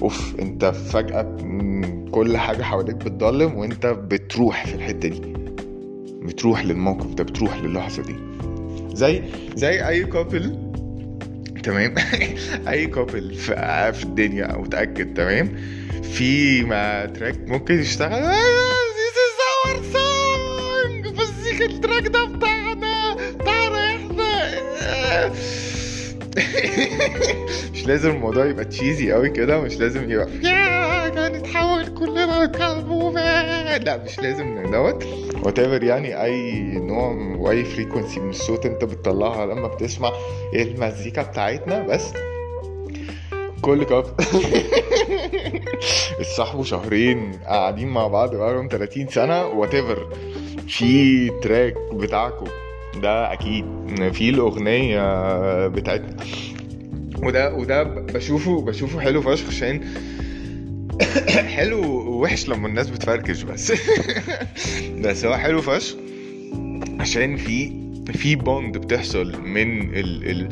أوف 0.01 0.35
انت 0.39 0.65
فجأة 0.65 1.37
كل 2.11 2.37
حاجة 2.37 2.63
حواليك 2.63 2.95
بتضلم 2.95 3.55
وانت 3.55 3.85
بتروح 3.85 4.65
في 4.65 4.75
الحتة 4.75 5.09
دي. 5.09 5.21
بتروح 6.21 6.65
للموقف 6.65 7.13
ده 7.13 7.23
بتروح 7.23 7.57
للحظة 7.57 8.03
دي. 8.03 8.15
زي 8.93 9.23
زي 9.55 9.87
أي 9.87 10.03
couple 10.05 10.64
تمام؟ 11.65 11.95
أي 12.67 12.87
couple 12.87 13.33
في, 13.33 14.03
الدنيا 14.03 14.45
أو 14.45 14.61
متأكد 14.61 15.13
تمام؟ 15.13 15.55
في 16.03 16.63
ما 16.63 17.05
track 17.05 17.35
ممكن 17.47 17.79
يشتغل. 17.79 18.33
This 18.95 19.17
is 19.25 19.37
our 19.49 19.77
song! 19.93 21.19
مزيكا 21.19 21.65
ال 21.65 21.72
track 21.72 22.07
ده 22.07 22.25
بتاعنا 22.25 23.15
بتاعنا 23.39 23.95
إحنا. 23.95 24.55
مش 27.73 27.87
لازم 27.87 28.09
الموضوع 28.09 28.45
يبقى 28.45 28.65
cheesy 28.65 29.11
قوي 29.11 29.29
كده 29.29 29.61
مش 29.61 29.77
لازم 29.77 30.11
يبقى 30.11 30.27
هنتحول 31.17 31.87
كلنا 31.87 32.45
نتكلم 32.45 33.17
لا 33.83 34.03
مش 34.03 34.19
لازم 34.19 34.71
دوت. 34.71 35.05
وات 35.43 35.59
يعني 35.83 36.23
أي 36.23 36.61
نوع 36.79 37.11
وأي 37.37 37.63
frequency 37.63 38.19
من 38.19 38.29
الصوت 38.29 38.65
أنت 38.65 38.83
بتطلعها 38.83 39.45
لما 39.45 39.67
بتسمع 39.67 40.11
المزيكا 40.53 41.23
بتاعتنا 41.23 41.87
بس. 41.87 42.13
كل 43.61 43.83
couple 43.83 44.05
اتصاحبوا 46.19 46.63
شهرين 46.63 47.31
قاعدين 47.45 47.87
مع 47.87 48.07
بعض 48.07 48.35
بقالهم 48.35 48.67
30 48.67 49.07
سنة 49.07 49.45
whatever 49.45 49.75
في 50.67 51.29
track 51.29 51.75
بتاعكم 51.93 52.45
ده 53.01 53.33
أكيد. 53.33 53.65
في 54.13 54.29
الأغنية 54.29 55.67
بتاعتنا. 55.67 56.17
وده 57.23 57.53
وده 57.55 57.83
بشوفه 57.83 58.61
بشوفه 58.61 58.99
حلو 58.99 59.21
فشخ 59.21 59.47
عشان 59.47 59.81
حلو 61.55 61.81
ووحش 61.85 62.47
لما 62.49 62.67
الناس 62.67 62.89
بتفركش 62.89 63.41
بس. 63.43 63.73
بس 65.03 65.25
هو 65.25 65.35
حلو 65.37 65.61
فشخ. 65.61 65.95
عشان 66.99 67.37
في 67.37 67.71
في 68.13 68.35
bond 68.35 68.77
بتحصل 68.77 69.41
من 69.41 69.81
ال 69.95 70.29
ال 70.29 70.49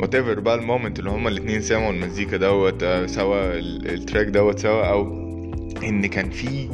whatever 0.00 0.40
بقى 0.40 0.54
ال 0.54 0.60
moment 0.60 0.98
اللي 0.98 1.10
هما 1.10 1.28
الاتنين 1.28 1.60
سمعوا 1.62 1.92
المزيكا 1.92 2.36
دوت 2.36 2.82
آه، 2.82 3.06
سوا 3.06 3.58
ال- 3.58 3.88
ال 3.94 3.99
track 3.99 4.26
دوت 4.26 4.58
سوا 4.58 4.84
أو 4.84 5.06
إن 5.84 6.06
كان 6.06 6.30
في 6.30 6.68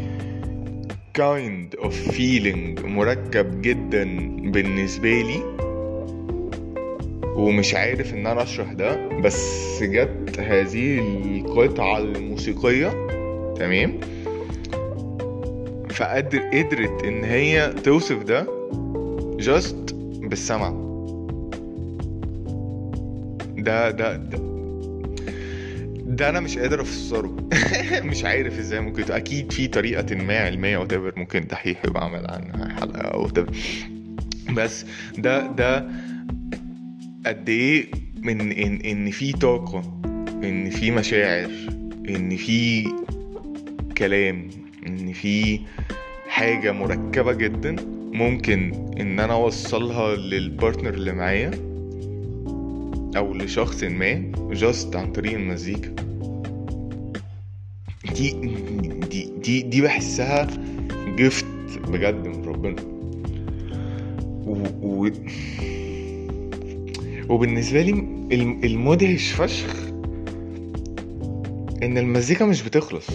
kind 1.19 1.79
of 1.85 1.93
feeling 2.15 2.85
مركب 2.85 3.63
جدا 3.63 4.05
بالنسبة 4.51 5.09
لي. 5.23 5.54
ومش 7.37 7.75
عارف 7.75 8.15
إن 8.15 8.27
أنا 8.27 8.43
أشرح 8.43 8.73
ده 8.73 9.09
بس 9.09 9.83
جت 9.83 10.41
هذه 10.41 10.99
القطعة 10.99 11.99
الموسيقية 11.99 12.89
تمام؟ 13.59 14.01
فقدر 15.91 16.39
قدرت 16.39 17.05
إن 17.05 17.25
هي 17.25 17.75
توصف 17.85 18.23
ده 18.23 18.47
جاست 19.39 19.95
بالسمع. 20.23 20.71
ده 23.57 23.91
ده 23.91 24.17
ده 24.17 24.39
ده 26.07 26.29
أنا 26.29 26.41
مش 26.41 26.59
قادر 26.59 26.81
أفسره. 26.81 27.37
مش 28.11 28.25
عارف 28.25 28.59
إزاي 28.59 28.81
ممكن 28.81 29.13
أكيد 29.13 29.53
في 29.53 29.69
طريقة 29.69 30.17
ما 30.17 30.39
علمية 30.39 30.77
أو 30.77 30.87
ممكن 31.17 31.41
دحيح 31.41 31.85
يبقى 31.85 32.05
عمل 32.05 32.27
عنها 32.31 32.81
حلقة 32.81 33.01
أو 33.01 33.29
بس 34.51 34.85
ده 35.19 35.47
ده 35.47 35.87
قد 37.27 37.49
إيه 37.49 37.87
من 38.23 38.53
إن 38.53 38.81
إن 38.81 39.11
في 39.11 39.33
طاقة 39.33 40.01
إن 40.45 40.71
في 40.71 40.91
مشاعر 40.91 41.51
إن 42.09 42.37
في 42.37 42.85
كلام 43.99 44.51
إن 44.87 45.13
في 45.13 45.61
حاجة 46.29 46.73
مركبة 46.73 47.33
جدا 47.33 47.77
ممكن 48.13 48.73
إن 49.01 49.21
أنا 49.21 49.33
أوصلها 49.33 50.17
للبارتنر 50.17 50.95
اللي 50.95 51.13
معايا 51.13 51.51
أو 53.17 53.35
لشخص 53.35 53.85
ما 53.85 54.33
جاست 54.51 54.97
عن 54.97 55.13
طريق 55.13 55.33
المزيكا. 55.35 55.95
دي 58.15 58.31
دي 59.11 59.31
دي, 59.43 59.63
دي 59.63 59.81
بحسها 59.83 60.47
جفت 61.17 61.47
بجد 61.89 62.27
من 62.29 62.45
ربنا. 62.45 62.77
و, 64.47 64.67
و 64.83 65.11
وبالنسبة 67.29 67.83
لي 67.83 67.91
المدهش 68.65 69.33
فشخ. 69.33 69.75
إن 71.83 71.99
المزيكا 71.99 72.45
مش 72.45 72.63
بتخلص. 72.63 73.07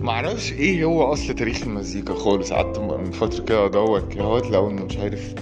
معرفش 0.00 0.52
إيه 0.52 0.84
هو 0.84 1.12
أصل 1.12 1.34
تاريخ 1.34 1.62
المزيكا 1.62 2.14
خالص. 2.14 2.52
قعدت 2.52 2.78
من 2.78 3.10
فترة 3.10 3.44
كده 3.44 3.66
أدور 3.66 4.00
كده 4.08 4.22
لو 4.50 4.70
انه 4.70 4.84
مش 4.84 4.96
عارف 4.96 5.34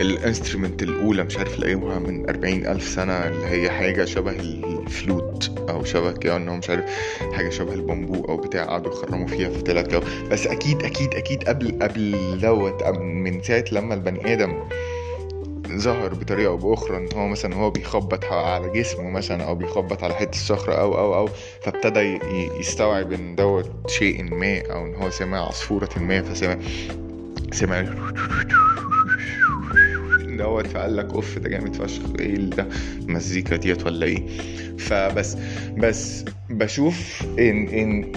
ال 0.00 0.08
instrument 0.08 0.82
الأولى 0.82 1.24
مش 1.24 1.38
عارف 1.38 1.58
لاقيها 1.58 1.98
من 1.98 2.28
أربعين 2.28 2.66
ألف 2.66 2.88
سنة 2.88 3.12
اللي 3.12 3.46
هي 3.46 3.70
حاجة 3.70 4.04
شبه 4.04 4.30
الفلوت 4.30 5.58
أو 5.70 5.84
شبه 5.84 6.12
كده 6.12 6.36
انه 6.36 6.56
مش 6.56 6.70
عارف 6.70 6.84
حاجة 7.32 7.48
شبه 7.50 7.74
البامبو 7.74 8.24
أو 8.24 8.36
بتاع 8.36 8.64
قعدوا 8.64 8.92
يخرموا 8.92 9.26
فيها 9.26 9.50
فطلعت 9.50 9.86
كده. 9.86 10.00
بس 10.30 10.46
أكيد 10.46 10.82
أكيد 10.82 11.14
أكيد 11.14 11.44
قبل 11.44 11.78
قبل 11.82 12.38
دوت 12.42 12.82
من 13.00 13.42
ساعة 13.42 13.64
لما 13.72 13.94
البني 13.94 14.32
آدم 14.32 14.54
ظهر 15.72 16.14
بطريقة 16.14 16.48
أو 16.48 16.56
بأخرى 16.56 16.96
إن 16.96 17.08
هو 17.14 17.28
مثلا 17.28 17.54
هو 17.54 17.70
بيخبط 17.70 18.24
على 18.24 18.70
جسمه 18.70 19.10
مثلا 19.10 19.44
أو 19.44 19.54
بيخبط 19.54 20.04
على 20.04 20.14
حتة 20.14 20.38
صخره 20.38 20.74
أو 20.74 20.98
أو 20.98 21.14
أو 21.14 21.28
فابتدى 21.62 22.18
يستوعب 22.60 23.12
إن 23.12 23.34
دوت 23.36 23.90
شيء 23.90 24.34
ما 24.34 24.62
أو 24.72 24.86
إن 24.86 24.94
هو 24.94 25.10
سمع 25.10 25.38
عصفورة 25.38 25.88
ما 25.96 26.22
فسمع 26.22 26.58
سمع 27.52 27.82
دوت 30.38 30.66
فقال 30.66 30.96
لك 30.96 31.14
أوف 31.14 31.38
ده 31.38 31.48
جامد 31.48 31.74
فشخ 31.74 32.02
إيه 32.20 32.36
ده 32.36 32.68
المزيكا 33.08 33.56
ديت 33.56 33.86
ولا 33.86 34.06
إيه؟ 34.06 34.26
فبس 34.78 35.36
بس 35.78 36.24
بشوف 36.50 37.22
إن 37.38 37.68
إن 37.68 38.12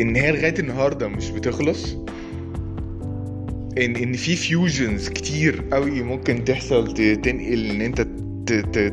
إن 0.00 0.16
هي 0.16 0.32
لغاية 0.32 0.54
النهارده 0.58 1.08
مش 1.08 1.30
بتخلص. 1.30 1.96
إن 3.78 3.96
إن 3.96 4.12
في 4.12 4.36
fusions 4.36 5.08
كتير 5.08 5.64
قوي 5.72 6.02
ممكن 6.02 6.44
تحصل 6.44 6.94
تنقل 6.94 7.70
إن 7.70 7.80
أنت 7.80 8.00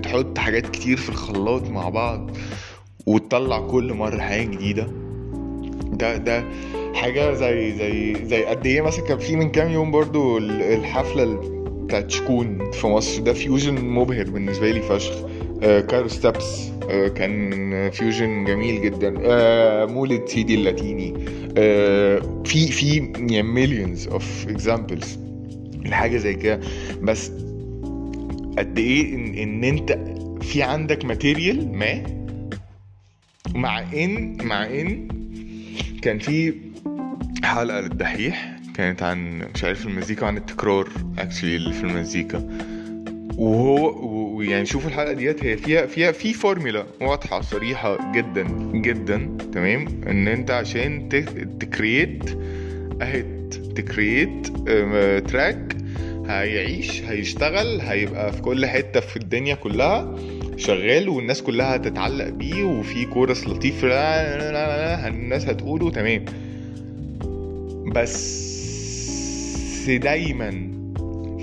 تحط 0.05 0.37
حاجات 0.37 0.69
كتير 0.69 0.97
في 0.97 1.09
الخلاط 1.09 1.69
مع 1.69 1.89
بعض 1.89 2.31
وتطلع 3.05 3.59
كل 3.59 3.93
مرة 3.93 4.17
حاجة 4.19 4.43
جديدة. 4.47 4.87
ده 5.93 6.17
ده 6.17 6.45
حاجة 6.93 7.33
زي 7.33 7.71
زي 7.77 8.25
زي 8.25 8.43
قد 8.45 8.65
إيه 8.65 8.81
مثلا 8.81 9.05
كان 9.05 9.17
في 9.17 9.35
من 9.35 9.49
كام 9.51 9.69
يوم 9.71 9.91
برضو 9.91 10.37
الحفلة 10.37 11.25
بتاعت 11.85 12.11
Shkoon 12.11 12.71
في 12.71 12.87
مصر 12.87 13.21
ده 13.21 13.33
fusion 13.33 13.85
مبهر 13.85 14.29
بالنسبة 14.29 14.71
لي 14.71 14.81
فشخ. 14.81 15.15
Cairo 15.61 16.07
Steps 16.07 16.69
آه 16.89 17.07
كان 17.07 17.89
fusion 17.89 18.43
جميل 18.45 18.81
جدا. 18.81 19.13
آه 19.21 19.85
مولد 19.85 20.25
سيدي 20.27 20.55
اللاتيني. 20.55 21.13
آه 21.57 22.41
في 22.45 22.67
في 22.67 22.95
يعني 23.15 23.43
millions 23.43 24.07
of 24.07 24.45
examples 24.49 25.19
لحاجه 25.85 26.17
زي 26.17 26.33
كده. 26.33 26.59
بس 27.01 27.31
قد 28.57 28.77
إيه 28.79 29.15
إن, 29.15 29.33
إن 29.35 29.63
أنت 29.63 29.97
في 30.41 30.63
عندك 30.63 31.05
material 31.05 31.77
ما 31.77 32.03
مع 33.55 33.79
إن 33.79 34.37
مع 34.43 34.65
إن 34.65 35.07
كان 36.01 36.19
في 36.19 36.53
حلقة 37.43 37.79
للدحيح 37.79 38.57
كانت 38.75 39.03
عن 39.03 39.41
مش 39.55 39.63
عارف 39.63 39.87
المزيكا 39.87 40.25
عن 40.25 40.37
التكرار 40.37 40.89
actually 41.19 41.55
اللي 41.55 41.73
في 41.73 41.83
المزيكا. 41.83 42.49
وهو 43.37 43.87
ويعني 44.41 44.65
شوفوا 44.65 44.89
الحلقة 44.89 45.13
ديت 45.13 45.43
هي 45.43 45.57
فيها 45.57 45.85
فيها 45.85 46.11
في 46.11 46.33
فورمولا 46.33 46.85
واضحة 47.01 47.41
صريحة 47.41 48.11
جدا 48.15 48.43
جدا 48.73 49.37
تمام؟ 49.53 49.85
إن 50.07 50.27
أنت 50.27 50.51
عشان 50.51 51.09
ت 51.59 51.69
create 51.69 52.23
اهت 53.01 53.53
ت 53.75 53.86
create 53.86 54.47
track 55.31 55.77
هيعيش 56.27 57.01
هيشتغل 57.01 57.81
هيبقى 57.81 58.33
في 58.33 58.41
كل 58.41 58.65
حتة 58.65 58.99
في 58.99 59.17
الدنيا 59.17 59.55
كلها 59.55 60.15
شغال 60.57 61.09
والناس 61.09 61.41
كلها 61.41 61.75
هتتعلق 61.75 62.29
بيه 62.29 62.63
وفي 62.63 63.05
كورس 63.05 63.47
لطيف 63.47 63.83
لا 63.83 64.37
لا 64.37 64.51
لا 64.51 65.07
الناس 65.07 65.45
هتقوله 65.45 65.91
تمام؟ 65.91 66.25
بس 67.93 69.89
دايما 69.89 70.70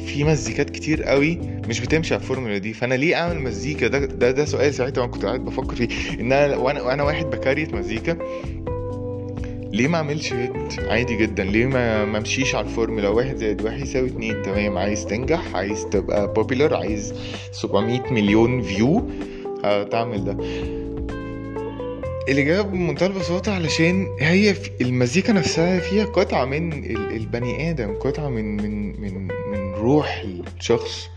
في 0.09 0.25
مزيكات 0.25 0.71
كتير 0.71 1.03
قوي 1.03 1.39
مش 1.69 1.81
بتمشي 1.81 2.15
على 2.15 2.23
الفورمولا 2.23 2.59
دي. 2.59 2.73
فأنا 2.73 2.95
ليه 2.95 3.15
أعمل 3.17 3.41
مزيكا؟ 3.41 3.87
ده 3.89 3.99
ده, 3.99 4.31
ده 4.31 4.45
سؤال 4.45 4.75
ساعتها 4.75 5.05
أنا 5.05 5.13
كنت 5.13 5.25
قاعد 5.25 5.45
بفكر 5.45 5.77
فيه. 5.77 5.89
إن 6.21 6.33
أنا 6.33 6.57
وأنا 6.57 6.83
وأنا 6.83 7.03
واحد 7.03 7.25
بـ 7.27 7.34
create 7.34 7.75
مزيكا 7.75 8.19
ليه 9.73 9.89
ما 9.89 9.97
أعملش 9.97 10.33
hit 10.33 10.81
عادي 10.89 11.17
جدا؟ 11.17 11.45
ليه 11.45 11.67
ما 11.67 12.03
أمشيش 12.19 12.55
على 12.55 12.67
الفورمولا؟ 12.67 13.09
واحد 13.09 13.37
زائد 13.37 13.63
واحد 13.63 13.81
يساوي 13.81 14.09
اتنين. 14.09 14.43
تمام. 14.43 14.79
عايز 14.79 15.07
تنجح؟ 15.07 15.55
عايز 15.55 15.85
تبقى 15.87 16.33
popular 16.33 16.75
عايز 16.77 17.15
700 17.53 18.13
مليون 18.13 18.63
view 18.63 19.09
هتعمل 19.65 20.25
ده. 20.25 20.37
الإجابة 22.29 22.69
بمنتهى 22.71 23.07
البساطة 23.07 23.53
علشان 23.55 24.07
هي 24.21 24.55
المزيكا 24.81 25.33
نفسها 25.33 25.81
فيها 25.81 26.05
قطعة 26.05 26.45
من 26.45 26.73
البني 27.17 27.71
آدم 27.71 27.95
قطعة 27.95 28.29
من 28.29 28.57
من 28.57 29.01
من 29.01 29.29
من 29.51 29.73
روح 29.75 30.25
الشخص. 30.59 31.09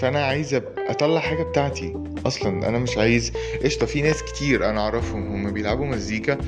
فأنا 0.00 0.24
عايز 0.24 0.54
أطلع 0.88 1.20
حاجة 1.20 1.42
بتاعتي 1.42 1.94
أصلا. 2.26 2.68
أنا 2.68 2.78
مش 2.78 2.98
عايز 2.98 3.32
قشطة 3.64 3.86
في 3.86 4.02
ناس 4.02 4.22
كتير 4.22 4.70
أنا 4.70 4.80
أعرفهم 4.80 5.26
هم 5.32 5.50
بيلعبوا 5.50 5.86
مزيكا. 5.86 6.38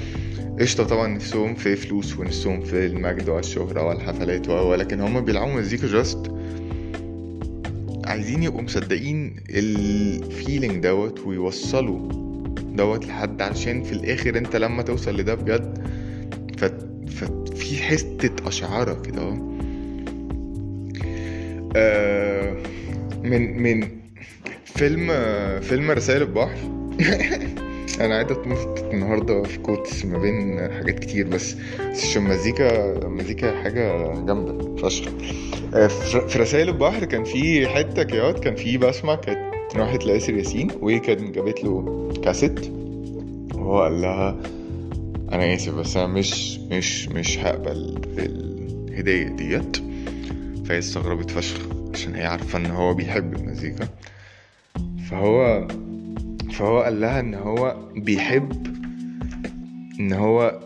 قشطة 0.60 0.84
طبعا 0.84 1.06
نفسهم 1.06 1.54
في 1.54 1.76
فلوس 1.76 2.18
ونفسهم 2.18 2.60
في 2.60 2.86
المجد 2.86 3.28
والشهرة 3.28 3.82
والحفلات 3.82 4.48
ولكن 4.48 5.00
هم 5.00 5.20
بيلعبوا 5.20 5.52
مزيكا 5.52 5.86
just 5.86 6.32
عايزين 8.04 8.42
يبقوا 8.42 8.62
مصدقين 8.62 9.36
ال 9.50 9.67
feeling 9.67 10.82
دوت 10.82 11.20
ويوصلوا 11.20 12.25
دوت 12.76 13.06
لحد 13.06 13.42
عشان 13.42 13.82
في 13.82 13.92
الآخر 13.92 14.38
أنت 14.38 14.56
لما 14.56 14.82
توصل 14.82 15.16
لده 15.16 15.34
بجد 15.34 15.88
ف... 16.58 16.64
ففي 17.10 17.82
حتة 17.82 18.48
قشعرة 18.48 19.02
كده. 19.02 19.38
آه 21.76 22.56
من 23.22 23.62
من 23.62 23.88
فيلم 24.64 25.06
فيلم 25.60 25.90
رسائل 25.90 26.22
البحر. 26.22 26.58
أنا 28.00 28.14
قاعد 28.14 28.30
اتنطط 28.30 28.78
النهارده 28.92 29.42
في 29.42 29.58
كوتس 29.58 30.04
ما 30.04 30.18
بين 30.18 30.58
حاجات 30.72 30.98
كتير 30.98 31.26
بس 31.28 31.54
بس 31.92 32.04
عشان 32.04 32.22
مزيكا 32.22 32.94
مزيكا 33.08 33.62
حاجة 33.62 34.14
جامدة 34.26 34.76
فشخ. 34.76 35.08
في 36.28 36.38
رسائل 36.38 36.68
البحر 36.68 37.04
كان 37.04 37.24
في 37.24 37.68
حتة 37.68 38.02
كيات 38.02 38.38
كان 38.38 38.54
في 38.54 38.78
بسمة 38.78 39.14
كانت 39.14 39.55
راحت 39.76 40.06
لياسر 40.06 40.34
ياسين 40.34 40.68
وهي 40.80 40.98
كانت 40.98 41.34
جابت 41.34 41.64
له 41.64 42.08
كاسيت 42.24 42.70
وهو 43.54 43.82
قال 43.82 44.00
لها 44.00 44.36
أنا 45.32 45.54
آسف 45.54 45.74
بس 45.74 45.96
أنا 45.96 46.06
مش 46.06 46.58
مش 46.58 47.08
مش 47.08 47.38
هقبل 47.38 47.98
الهديه 48.18 49.28
ديت. 49.28 49.76
فهي 50.64 50.78
استغربت 50.78 51.30
فشخ 51.30 51.58
عشان 51.94 52.14
هي 52.14 52.26
عارفة 52.26 52.58
إن 52.58 52.66
هو 52.66 52.94
بيحب 52.94 53.34
المزيكا. 53.34 53.88
فهو 55.10 55.68
فهو 56.52 56.80
قال 56.82 57.00
لها 57.00 57.20
إن 57.20 57.34
هو 57.34 57.76
بيحب 57.96 58.66
إن 60.00 60.12
هو 60.12 60.60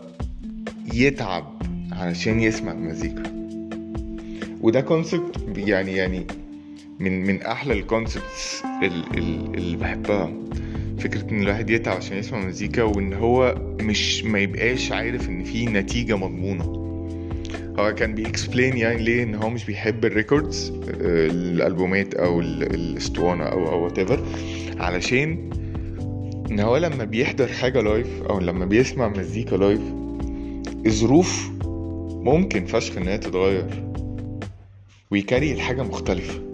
يتعب 0.93 1.61
علشان 1.91 2.39
يسمع 2.39 2.71
المزيكا. 2.71 3.23
وده 4.61 4.81
concept 4.81 5.57
يعني 5.57 5.95
يعني 5.95 6.27
من 7.01 7.25
من 7.25 7.41
أحلى 7.41 7.73
ال 7.73 7.83
concepts 7.83 8.63
اللي 8.83 9.77
بحبها. 9.77 10.33
فكرة 10.99 11.31
إن 11.31 11.41
الواحد 11.41 11.69
يتعب 11.69 11.97
عشان 11.97 12.17
يسمع 12.17 12.39
مزيكا 12.45 12.83
وإن 12.83 13.13
هو 13.13 13.55
مش 13.81 14.23
ما 14.23 14.39
يبقاش 14.39 14.91
عارف 14.91 15.29
إن 15.29 15.43
في 15.43 15.65
نتيجة 15.65 16.17
مضمونة. 16.17 16.81
هو 17.79 17.95
كان 17.95 18.15
بي 18.15 18.29
explain 18.29 18.77
يعني 18.77 19.03
ليه 19.03 19.23
إن 19.23 19.35
هو 19.35 19.49
مش 19.49 19.65
بيحب 19.65 20.05
ال 20.05 20.13
records 20.13 20.73
الألبومات 20.87 22.13
أو 22.13 22.41
الأسطوانة 22.41 23.43
أو 23.43 23.67
أو 23.69 23.89
whatever 23.89 24.19
علشان 24.79 25.49
إن 26.51 26.59
هو 26.59 26.77
لما 26.77 27.03
بيحضر 27.03 27.47
حاجة 27.47 27.81
live 27.81 28.21
أو 28.29 28.39
لما 28.39 28.65
بيسمع 28.65 29.07
مزيكا 29.07 29.55
live 29.55 29.81
الظروف 30.85 31.49
ممكن 32.11 32.65
فشخ 32.65 32.97
انها 32.97 33.17
تتغير. 33.17 33.91
ويـ 35.11 35.22
carry 35.22 35.51
الحاجة 35.51 35.81
مختلفة. 35.83 36.50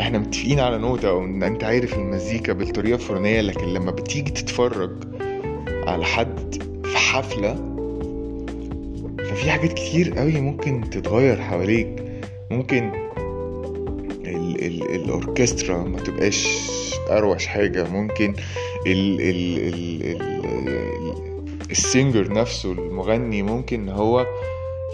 إحنا 0.00 0.18
متفقين 0.18 0.60
على 0.60 0.78
نوتة 0.78 1.08
أو 1.08 1.24
ان 1.24 1.42
أنت 1.42 1.64
عارف 1.64 1.94
المزيكا 1.94 2.52
بالطريقة 2.52 2.94
الفلانية 2.94 3.40
لكن 3.40 3.66
لما 3.74 3.90
بتيجي 3.90 4.30
تتفرج 4.30 4.90
على 5.86 6.04
حد 6.04 6.62
في 6.84 6.96
حفلة 6.96 7.54
ففي 9.18 9.50
حاجات 9.50 9.72
كتير 9.72 10.14
قوي 10.18 10.40
ممكن 10.40 10.90
تتغير 10.90 11.40
حواليك. 11.42 12.02
ممكن 12.50 12.92
ال 14.26 14.64
ال 14.64 14.94
الأوركسترا 14.94 15.78
ما 15.84 15.98
تبقاش 15.98 16.48
أروش 17.10 17.46
حاجة. 17.46 17.88
ممكن 17.88 18.34
ال 18.86 19.20
ال 19.20 19.58
ال 19.58 20.02
ال 20.06 21.12
السينجر 21.70 22.32
نفسه 22.32 22.72
المغني 22.72 23.42
ممكن 23.42 23.88
هو 23.88 24.26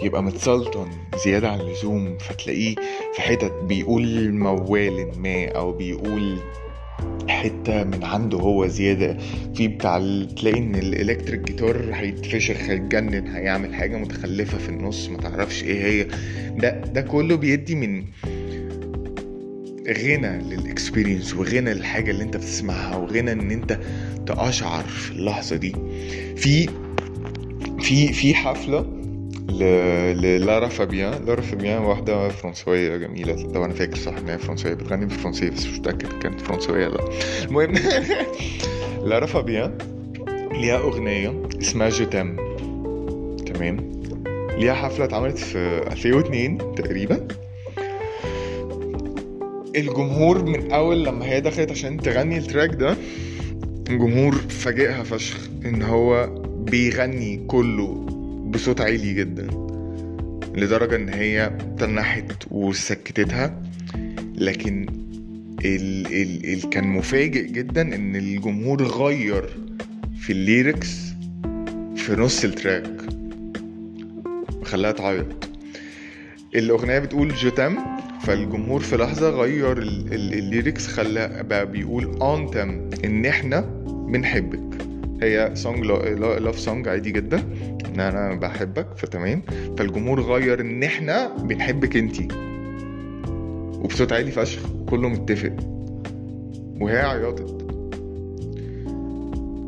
يبقى 0.03 0.23
متسلطن 0.23 0.87
زيادة 1.25 1.49
عن 1.49 1.59
اللزوم 1.61 2.17
فتلاقيه 2.17 2.75
في 3.15 3.21
حتت 3.21 3.53
بيقول 3.63 4.33
موال 4.33 5.19
ما 5.21 5.47
أو 5.47 5.71
بيقول 5.71 6.37
حتة 7.29 7.83
من 7.83 8.03
عنده 8.03 8.37
هو 8.37 8.67
زيادة. 8.67 9.17
في 9.55 9.67
بتاع 9.67 9.97
تلاقي 10.37 10.57
إن 10.57 10.75
ال 10.75 10.82
electric 10.82 11.39
guitar 11.39 11.89
هيتفشخ 11.93 12.55
هيتجنن 12.57 13.27
هيعمل 13.27 13.75
حاجة 13.75 13.97
متخلفة 13.97 14.57
في 14.57 14.69
النص 14.69 15.09
ما 15.09 15.17
تعرفش 15.17 15.63
إيه 15.63 15.83
هي. 15.83 16.07
ده 16.57 16.69
ده 16.79 17.01
كله 17.01 17.35
بيدي 17.35 17.75
من 17.75 18.03
غنى 19.87 20.43
لل 20.55 20.68
experience 20.68 21.33
وغنى 21.33 21.73
للحاجة 21.73 22.11
اللي 22.11 22.23
أنت 22.23 22.37
بتسمعها 22.37 22.95
وغنى 22.95 23.31
إن 23.31 23.51
أنت 23.51 23.79
تقشعر 24.25 24.83
في 24.83 25.11
اللحظة 25.11 25.55
دي. 25.55 25.75
في 26.35 26.69
في 27.81 28.13
في 28.13 28.35
حفلة 28.35 28.98
للارا 29.51 30.67
فابيان. 30.67 31.25
لارا 31.25 31.41
فابيان 31.41 31.81
واحدة 31.81 32.29
فرنسوية 32.29 32.97
جميلة. 32.97 33.33
لو 33.53 33.65
أنا 33.65 33.73
فاكر 33.73 33.97
صح 33.97 34.17
إن 34.17 34.29
هي 34.29 34.37
فرنسوية. 34.37 34.73
بتغني 34.73 35.05
بالفرنسية 35.05 35.49
بس 35.49 35.65
مش 35.65 35.79
متأكد 35.79 36.19
كانت 36.19 36.41
فرنسوية 36.41 36.87
لأ. 36.87 37.09
المهم. 37.43 37.73
لارا 39.09 39.25
فابيان 39.25 39.77
ليها 40.51 40.77
أغنية 40.77 41.43
اسمها 41.61 41.89
Je 41.89 42.00
t'aime 42.00 42.35
تمام؟ 43.45 43.77
ليها 44.57 44.73
حفلة 44.73 45.05
اتعملت 45.05 45.37
في 45.37 45.57
2002 45.91 46.75
تقريبا. 46.75 47.27
الجمهور 49.75 50.43
من 50.43 50.71
أول 50.71 51.03
لما 51.05 51.25
هي 51.25 51.41
دخلت 51.41 51.71
عشان 51.71 51.97
تغني 51.97 52.37
ال 52.37 52.42
track 52.42 52.69
ده 52.75 52.95
الجمهور 53.89 54.31
فاجئها 54.35 55.03
فشخ 55.03 55.49
إن 55.65 55.81
هو 55.81 56.29
بيغني 56.71 57.45
كله. 57.47 58.08
بصوت 58.49 58.81
عالي 58.81 59.13
جدا 59.13 59.47
لدرجة 60.55 60.95
إن 60.95 61.09
هي 61.09 61.57
تنحت 61.77 62.31
وسكتتها. 62.51 63.61
لكن 64.35 64.85
ال 65.65 66.07
ال 66.07 66.53
ال 66.53 66.69
كان 66.69 66.87
مفاجئ 66.87 67.51
جدا 67.51 67.81
إن 67.95 68.15
الجمهور 68.15 68.83
غير 68.83 69.43
في 70.19 70.33
ال 70.33 70.42
lyrics 70.42 70.99
في 71.95 72.15
نص 72.15 72.43
ال 72.43 72.50
track. 72.50 72.89
وخلاها 74.61 74.91
تعيط. 74.91 75.25
الأغنية 76.55 76.99
بتقول 76.99 77.33
Je 77.35 77.45
t'aime 77.45 77.77
فالجمهور 78.21 78.79
في 78.79 78.97
لحظة 78.97 79.29
غير 79.29 79.77
ال 79.77 80.13
ال 80.13 80.33
lyrics 80.33 80.87
خلى 80.87 81.43
بقى 81.49 81.71
بيقول 81.71 82.21
أنتم 82.23 82.89
إن 83.05 83.25
إحنا 83.25 83.59
بنحبك. 84.11 84.81
هي 85.21 85.51
song 85.53 85.85
love 85.85 86.59
song 86.59 86.87
عادي 86.87 87.11
جدا. 87.11 87.43
إن 87.89 87.99
أنا 87.99 88.35
بحبك 88.35 88.87
فتمام؟ 88.97 89.41
فالجمهور 89.77 90.21
غير 90.21 90.61
إن 90.61 90.83
إحنا 90.83 91.37
بنحبك 91.37 91.97
انتي 91.97 92.27
وبصوت 93.81 94.13
عالي 94.13 94.31
فشخ 94.31 94.61
كله 94.89 95.09
متفق. 95.09 95.55
وهي 96.81 96.97
عيطت 96.97 97.65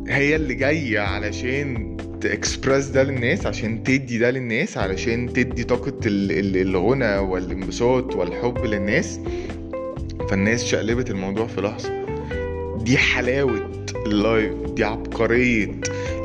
هي 0.08 0.36
اللي 0.36 0.54
جاية 0.54 1.00
علشان 1.00 1.98
تأكسبرس 2.22 2.86
ده 2.86 3.04
للناس 3.04 3.46
عشان 3.46 3.84
تدي 3.84 4.18
ده 4.18 4.32
للناس 4.32 4.78
علشان 4.78 5.34
تدي 5.34 5.64
طاقة 5.64 5.94
الغنى 6.06 7.18
والانبساط 7.18 8.16
والحب 8.16 8.58
للناس. 8.66 9.20
فالناس 10.30 10.66
شقلبت 10.66 11.10
الموضوع 11.10 11.48
في 11.48 11.62
لحظة. 11.62 12.06
دي 12.84 12.98
حلاوة 12.98 13.72
اللايف 14.06 14.54
دي 14.72 14.84
عبقرية 14.84 15.72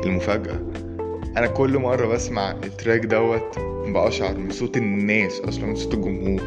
المفاجأة. 0.05 0.66
أنا 1.37 1.47
كل 1.47 1.77
مرة 1.77 2.07
بسمع 2.07 2.51
التراك 2.51 2.99
دوت 2.99 3.59
بأشعر 3.87 4.37
من 4.37 4.49
صوت 4.51 4.77
الناس 4.77 5.39
أصلا 5.39 5.65
من 5.65 5.75
صوت 5.75 5.93
الجمهور. 5.93 6.41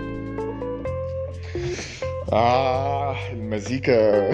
آه 2.32 3.16
المزيكا. 3.32 4.30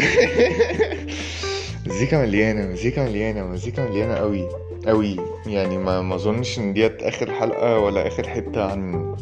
مزيكا 1.86 2.22
مليانة 2.22 2.66
مزيكا 2.66 3.04
مليانة 3.04 3.44
مزيكا 3.44 3.88
مليانة 3.90 4.14
قوي 4.14 4.48
قوي 4.86 5.16
يعني 5.46 5.78
ما 5.78 6.00
ما 6.02 6.14
أظنش 6.14 6.58
إن 6.58 6.72
ديت 6.72 7.02
آخر 7.02 7.30
حلقة 7.30 7.78
ولا 7.78 8.06
آخر 8.06 8.28
حتة 8.28 8.64
عن 8.64 9.14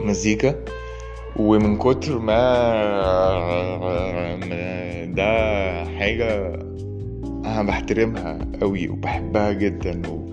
مزيكا. 0.00 0.64
ومن 1.36 1.78
كتر 1.78 2.18
ما 2.18 2.36
ده 5.04 5.84
حاجة 5.84 6.58
أنا 7.46 7.62
بحترمها 7.62 8.38
قوي 8.60 8.88
وبحبها 8.88 9.52
جدا 9.52 10.02
و... 10.08 10.32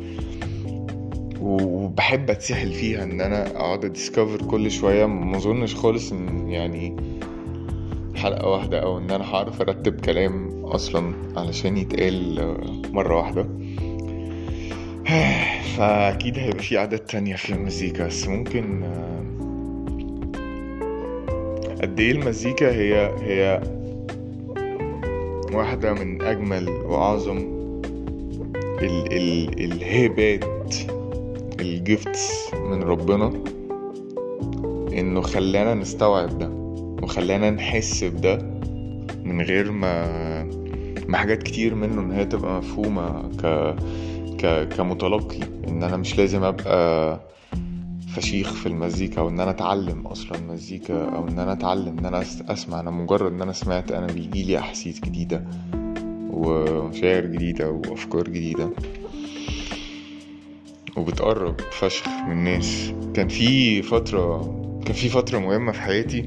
وبحب 1.42 2.30
أتسحل 2.30 2.72
فيها 2.72 3.04
إن 3.04 3.22
أنا 3.22 3.48
أقعد 3.48 3.86
أديسكفر 3.86 4.46
كل 4.46 4.72
شوية. 4.72 5.06
ما 5.06 5.38
أظنش 5.38 5.76
خالص 5.76 6.12
إن 6.12 6.48
يعني 6.50 6.96
حلقة 8.16 8.48
واحدة 8.48 8.80
أو 8.84 8.98
إن 8.98 9.12
أنا 9.12 9.24
هعرف 9.24 9.62
أرتب 9.62 10.02
كلام 10.02 10.66
أصلا 10.66 11.14
علشان 11.38 11.78
يتقال 11.78 12.56
مرة 12.92 13.18
واحدة. 13.18 13.50
فأكيد 15.78 16.40
هيبقى 16.40 16.64
في 16.64 16.78
عادات 16.78 17.10
تانية 17.10 17.36
في 17.36 17.54
المزيكا 17.54 18.08
بس 18.08 18.28
ممكن 18.28 18.84
قد 21.82 22.00
إيه 22.00 22.12
المزيكا 22.12 22.72
هي 22.72 23.12
هي 23.22 23.62
واحدة 25.54 25.94
من 25.94 26.22
أجمل 26.22 26.70
وأعظم 26.70 27.38
ال 28.82 29.14
ال 29.14 29.64
الهبات 29.64 30.76
الجيفتس 31.60 32.54
من 32.54 32.84
ربنا 32.84 33.34
إنه 35.00 35.22
خلانا 35.22 35.74
نستوعب 35.74 36.38
ده 36.40 36.50
وخلانا 37.04 37.50
نحس 37.50 38.04
بده 38.04 38.38
من 39.24 39.42
غير 39.42 39.72
ما 39.72 40.04
ما 41.08 41.18
حاجات 41.18 41.44
كتير 41.44 41.76
منه 41.76 42.02
إن 42.02 42.12
هي 42.12 42.26
تبقى 42.26 42.58
مفهومة 42.58 43.30
ك 43.42 43.76
ك 44.42 44.68
كمتلقي 44.78 45.40
إن 45.68 45.84
أنا 45.84 45.98
مش 45.98 46.18
لازم 46.18 46.44
أبقى 46.44 47.20
فشيخ 48.16 48.54
في 48.54 48.66
المزيكا 48.66 49.22
أو 49.22 49.30
ان 49.30 49.40
أنا 49.40 49.52
أتعلم 49.52 50.08
أصلا 50.08 50.40
مزيكا 50.50 51.16
أو 51.16 51.28
إن 51.28 51.40
أنا 51.40 51.54
أتعلم 51.54 52.00
إن 52.00 52.06
أنا 52.06 52.22
أسمع. 52.50 52.80
أنا 52.80 52.92
مجرد 52.92 53.32
إن 53.32 53.42
أنا 53.42 53.52
سمعت 53.52 53.92
أنا 53.92 54.08
بيجيلي 54.08 54.60
أحاسيس 54.60 55.00
جديدة 55.00 55.44
ومشاعر 56.30 57.26
جديدة 57.26 57.72
وافكار 57.72 58.24
جديدة. 58.24 58.70
وبتقرب 60.98 61.62
فشخ 61.72 62.08
من 62.28 62.32
الناس. 62.32 62.94
كان 63.14 63.28
في 63.28 63.82
فترة 63.82 64.42
كان 64.86 64.94
في 64.94 65.10
فترة 65.10 65.40
مهمة 65.40 65.72
في 65.72 65.82
حياتي. 65.82 66.22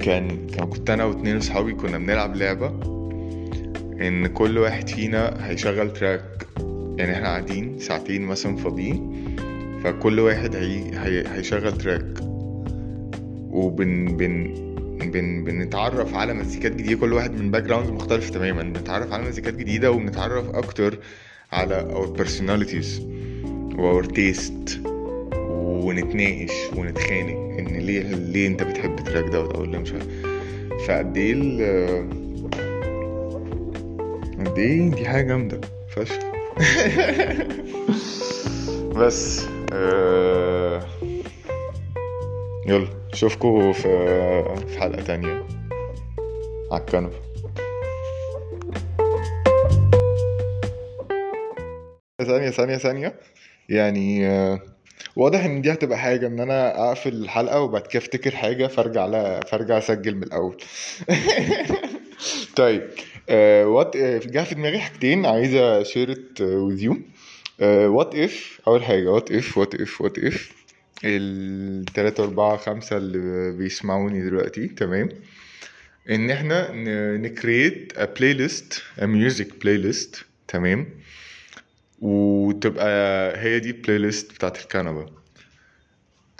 كان 0.00 0.46
كان 0.46 0.66
كنت 0.66 0.90
أنا 0.90 1.04
واتنين 1.04 1.36
اصحابي 1.36 1.72
كنا 1.72 1.98
بنلعب 1.98 2.36
لعبة 2.36 2.68
إن 4.00 4.26
كل 4.26 4.58
واحد 4.58 4.88
فينا 4.88 5.48
هيشغل 5.48 5.92
تراك 5.92 6.46
يعني 6.98 7.12
إحنا 7.12 7.26
قاعدين 7.26 7.78
ساعتين 7.78 8.22
مثلا 8.22 8.56
فاضيين. 8.56 9.22
فكل 9.84 10.20
واحد 10.20 10.56
هي... 10.56 10.82
هي... 10.94 11.24
هيشغل 11.28 11.78
track 11.78 12.20
وبن 13.50 14.16
بن 14.16 14.54
بن 15.10 15.44
بنتعرف 15.44 16.14
على 16.14 16.34
مزيكات 16.34 16.72
جديدة. 16.76 17.00
كل 17.00 17.12
واحد 17.12 17.32
من 17.40 17.50
background 17.50 17.90
مختلف 17.90 18.30
تماما. 18.30 18.62
بنتعرف 18.62 19.12
على 19.12 19.24
مزيكات 19.28 19.54
جديدة 19.54 19.92
وبنتعرف 19.92 20.48
أكتر 20.54 20.98
على 21.52 21.74
our 21.80 22.16
personalities 22.18 23.00
our 23.78 24.04
taste 24.04 24.80
ونتناقش 25.36 26.52
ونتخانق 26.76 27.58
إن 27.58 27.66
ليه 27.66 28.02
ليه 28.02 28.46
أنت 28.46 28.62
بتحب 28.62 28.98
ال 28.98 29.02
track 29.02 29.24
دوت 29.24 29.54
أو 29.54 29.64
ليه 29.64 29.78
مش 29.78 29.92
عارف. 29.92 30.06
فقد 30.88 31.16
إيه 31.16 31.34
قد 34.46 34.58
إيه 34.58 34.90
دي 34.90 35.06
حاجة 35.06 35.22
جامدة 35.26 35.60
فشخ. 35.88 36.18
بس. 38.98 39.46
آه 39.72 40.82
يلا 42.66 42.88
اشوفكوا 43.12 43.72
في 43.72 43.82
في 44.66 44.80
حلقة 44.80 45.02
تانية. 45.02 45.44
على 46.72 46.80
الكنبه 46.80 47.12
ثانية 52.22 52.50
ثانية 52.50 52.76
ثانية. 52.76 53.14
يعني 53.68 54.26
آه، 54.26 54.60
واضح 55.16 55.44
إن 55.44 55.62
دي 55.62 55.72
هتبقى 55.72 55.98
حاجة 55.98 56.26
إن 56.26 56.40
أنا 56.40 56.88
أقفل 56.88 57.12
الحلقة 57.12 57.60
وبعد 57.60 57.82
كده 57.82 58.02
أفتكر 58.02 58.30
حاجة 58.30 58.66
فأرجع 58.66 59.06
لا 59.06 59.40
فأرجع 59.40 59.78
أسجل 59.78 60.14
من 60.16 60.22
الأول. 60.22 60.56
طيب 62.56 62.82
آه، 63.28 63.90
جه 64.26 64.44
في 64.44 64.54
دماغي 64.54 64.78
حاجتين 64.78 65.26
عايز 65.26 65.54
ا 65.54 65.65
share 65.65 66.19
it 66.19 66.40
with 66.40 66.82
you 66.82 66.96
what 67.66 68.14
if 68.14 68.60
أول 68.66 68.84
حاجة 68.84 69.06
what 69.10 69.30
if 69.32 69.58
what 69.58 69.74
if 69.74 70.00
what 70.00 70.18
if 70.18 70.52
التلاتة 71.04 72.24
أربعة 72.24 72.56
خمسة 72.56 72.96
اللي 72.96 73.52
بيسمعوني 73.58 74.22
دلوقتي 74.24 74.68
تمام؟ 74.68 75.08
إن 76.10 76.30
إحنا 76.30 76.68
ن 77.16 77.27
create 77.27 77.92
a 77.98 78.04
playlist 78.04 78.82
a 78.98 79.06
music 79.06 79.60
playlist 79.62 80.24
تمام؟ 80.48 80.88
وتبقى 82.00 82.88
هي 83.42 83.60
دي 83.60 83.70
ال 83.70 83.98
playlist 83.98 84.32
بتاعت 84.34 84.60
الكنبة. 84.62 85.06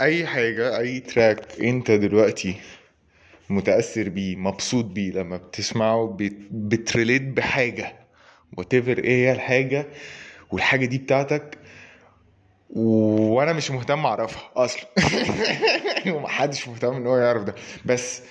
أي 0.00 0.26
حاجة 0.26 0.78
أي 0.78 1.00
track 1.00 1.60
أنت 1.60 1.90
دلوقتي 1.90 2.56
متأثر 3.50 4.08
بيه 4.08 4.36
مبسوط 4.36 4.84
بيه 4.84 5.12
لما 5.12 5.36
بتسمعه 5.36 6.16
بت- 6.18 6.48
بت 6.50 6.68
relate 6.68 7.22
بحاجة 7.22 7.92
whatever 8.60 8.88
إيه 8.98 9.28
هي 9.28 9.32
الحاجة 9.32 9.86
والحاجة 10.52 10.86
دي 10.86 10.98
بتاعتك 10.98 11.58
وأنا 12.70 13.52
مش 13.52 13.70
مهتم 13.70 14.06
أعرفها 14.06 14.50
أصلا. 14.56 14.84
ومحدش 16.14 16.68
مهتم 16.68 16.94
إن 16.94 17.06
هو 17.06 17.16
يعرف 17.16 17.42
ده. 17.42 17.54
بس 17.84 18.22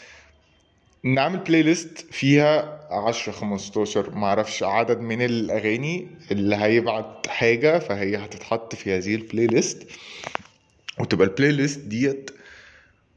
نعمل 1.03 1.37
playlist 1.39 2.05
فيها 2.11 2.79
10 2.91 3.31
15 3.31 4.15
معرفش 4.15 4.63
عدد 4.63 4.99
من 4.99 5.21
الأغاني 5.21 6.07
اللي 6.31 6.55
هيبعت 6.55 7.27
حاجة 7.27 7.79
فهي 7.79 8.17
هتتحط 8.17 8.75
في 8.75 8.97
هذه 8.97 9.15
ال 9.15 9.47
playlist 9.47 9.87
وتبقى 10.99 11.27
ال 11.27 11.51
playlist 11.51 11.79
ديت 11.79 12.31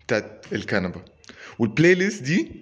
بتاعت 0.07 0.47
الكنبة. 0.53 1.01
وال 1.59 1.95
playlist 1.95 2.23
دي 2.23 2.53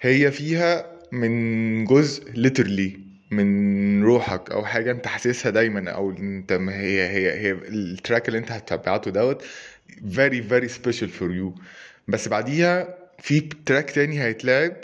هي 0.00 0.30
فيها 0.30 0.86
من 1.12 1.84
جزء 1.84 2.30
literally 2.32 3.00
من 3.30 4.02
روحك 4.04 4.50
أو 4.50 4.64
حاجة 4.64 4.90
أنت 4.90 5.06
حاسسها 5.06 5.50
دايما 5.50 5.90
أو 5.90 6.10
أنت 6.10 6.52
ما 6.52 6.76
هي 6.76 7.08
هي 7.08 7.32
هي 7.32 7.52
ال 7.52 7.65
track 7.65 8.28
اللي 8.28 8.38
أنت 8.38 8.52
هتبعته 8.52 9.10
دوت 9.10 9.42
very 9.90 10.42
very 10.50 10.68
special 10.68 11.08
for 11.20 11.28
you. 11.30 11.60
بس 12.08 12.28
بعديها 12.28 12.98
في 13.18 13.40
track 13.40 13.90
تاني 13.90 14.22
هيتلعب. 14.22 14.76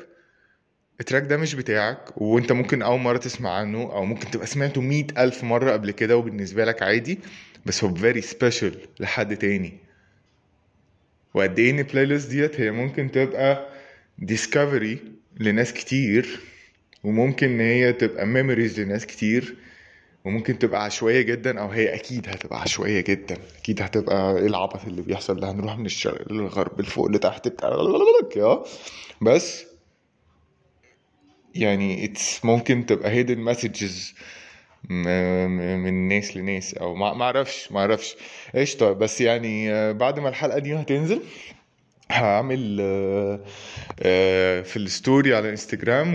ال 1.01 1.04
track 1.04 1.23
ده 1.23 1.37
مش 1.37 1.55
بتاعك 1.55 2.23
وأنت 2.23 2.53
ممكن 2.53 2.83
أول 2.83 3.01
مرة 3.01 3.19
تسمع 3.19 3.51
عنه 3.51 3.83
أو 3.83 4.05
ممكن 4.05 4.31
تبقى 4.31 4.47
سمعته 4.47 4.81
مئة 4.81 5.25
ألف 5.25 5.45
مرة 5.45 5.73
قبل 5.73 5.91
كده 5.91 6.17
وبالنسبة 6.17 6.65
لك 6.65 6.83
عادي 6.83 7.19
بس 7.67 7.85
هو 7.85 7.95
very 7.97 8.23
special 8.23 8.77
لحد 9.01 9.37
تاني. 9.37 9.79
وقد 11.35 11.59
إيه 11.59 11.71
إن 11.71 11.79
البلاي 11.79 12.05
ليست 12.07 12.31
ديت 12.31 12.61
هي 12.61 12.71
ممكن 12.71 13.11
تبقى 13.11 13.67
discovery 14.23 14.97
لناس 15.41 15.73
كتير. 15.73 16.41
وممكن 17.05 17.47
إن 17.47 17.61
هي 17.61 17.93
تبقى 17.93 18.25
memories 18.25 18.79
لناس 18.79 19.07
كتير 19.07 19.57
وممكن 20.25 20.59
تبقى 20.59 20.85
عشوائية 20.85 21.23
جدا 21.23 21.61
أو 21.61 21.69
هي 21.69 21.95
أكيد 21.95 22.29
هتبقى 22.29 22.61
عشوائية 22.61 23.01
جدا. 23.01 23.37
أكيد 23.59 23.83
هتبقى 23.83 24.37
إيه 24.39 24.47
العبث 24.47 24.87
اللي 24.87 25.03
بيحصل 25.03 25.41
ده 25.41 25.51
هنروح 25.51 25.79
من 25.79 25.87
الشرق 25.87 26.33
للغرب 26.33 26.81
لفوق 26.81 27.11
لتحت 27.11 27.49
بتاع 27.49 27.69
بس 29.23 29.65
يعني 31.55 32.07
it's 32.07 32.45
ممكن 32.45 32.87
تبقى 32.87 33.25
hidden 33.25 33.55
messages 33.55 34.15
م- 34.91 35.49
م- 35.49 35.79
من 35.83 36.09
ناس 36.09 36.37
لناس 36.37 36.75
أو 36.75 36.95
ما 36.95 37.23
أعرفش 37.25 37.73
ما 37.73 37.81
أعرفش. 37.81 38.17
قشطة 38.55 38.93
بس 38.93 39.21
يعني 39.21 39.93
بعد 39.93 40.19
ما 40.21 40.29
الحلقة 40.29 40.59
دي 40.59 40.75
هتنزل 40.75 41.21
هعمل 42.11 42.79
آه، 42.81 43.41
آه، 44.03 44.63
في 44.63 44.77
ال 44.77 44.86
story 44.86 45.35
على 45.35 45.51
انستجرام 45.51 46.15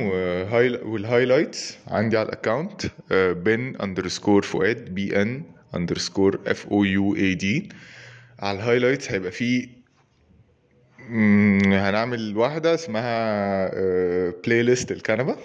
وال 0.86 1.01
highlights 1.01 1.78
عندي 1.88 2.18
على 2.18 2.26
ال 2.30 2.36
account 2.36 2.82
بن 3.12 3.76
underscore 3.76 4.42
فؤاد 4.42 4.94
B 4.96 5.22
N 5.22 5.44
underscore 5.76 6.40
F 6.48 6.68
O 6.68 6.84
U 6.84 7.16
A 7.16 7.34
D 7.36 7.70
على 8.40 8.58
ال 8.58 8.63
highlights 8.63 9.12
هيبقى 9.12 9.32
فيه 9.32 9.68
هنعمل 11.66 12.38
واحدة 12.38 12.74
اسمها 12.74 13.70
playlist 14.32 14.92
الكنبة. 14.92 15.36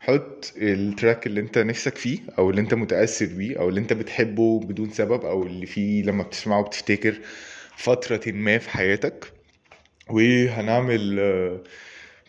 حط 0.00 0.52
ال 0.56 0.68
track 0.68 1.26
اللي 1.26 1.40
انت 1.40 1.58
نفسك 1.58 1.96
فيه 1.96 2.18
أو 2.38 2.50
اللي 2.50 2.60
انت 2.60 2.74
متأثر 2.74 3.26
بيه 3.26 3.58
أو 3.58 3.68
اللي 3.68 3.80
انت 3.80 3.92
بتحبه 3.92 4.60
بدون 4.60 4.90
سبب 4.90 5.24
أو 5.24 5.42
اللي 5.42 5.66
فيه 5.66 6.02
لما 6.02 6.22
بتسمعه 6.22 6.62
بتفتكر 6.62 7.14
فترة 7.76 8.20
ما 8.32 8.58
في 8.58 8.70
حياتك. 8.70 9.32
وهنعمل 10.10 11.16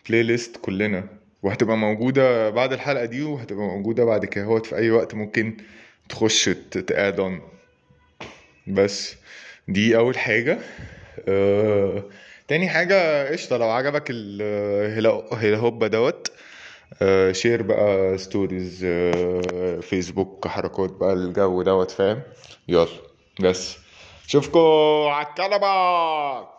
playlist 0.08 0.56
كلنا. 0.56 1.04
وهتبقى 1.42 1.76
موجودة 1.76 2.50
بعد 2.50 2.72
الحلقة 2.72 3.04
دي 3.04 3.22
وهتبقى 3.22 3.64
موجودة 3.66 4.04
بعد 4.04 4.24
كده 4.24 4.58
في 4.58 4.76
أي 4.76 4.90
وقت 4.90 5.14
ممكن 5.14 5.56
تخش 6.08 6.44
تـ 6.70 6.82
add 6.82 7.20
on 7.20 7.40
بس 8.66 9.16
دي 9.68 9.96
أول 9.96 10.18
حاجة. 10.18 10.58
آه، 11.28 12.04
تاني 12.48 12.68
حاجة 12.68 13.28
قشطة 13.32 13.56
لو 13.56 13.70
عجبك 13.70 14.04
الهوبا 14.10 15.86
دوت. 15.86 16.32
آه، 17.02 17.32
share 17.32 17.62
بقى 17.62 18.18
stories 18.18 18.84
آه، 18.84 19.80
فيسبوك 19.80 20.48
حركات 20.48 20.90
بقى 20.90 21.12
الجو 21.12 21.62
دوت 21.62 21.90
فاهم؟ 21.90 22.22
يلا 22.68 22.86
بس. 23.40 23.76
اشوفكوا 24.26 25.10
على 25.10 25.26
الكنبة! 25.26 26.55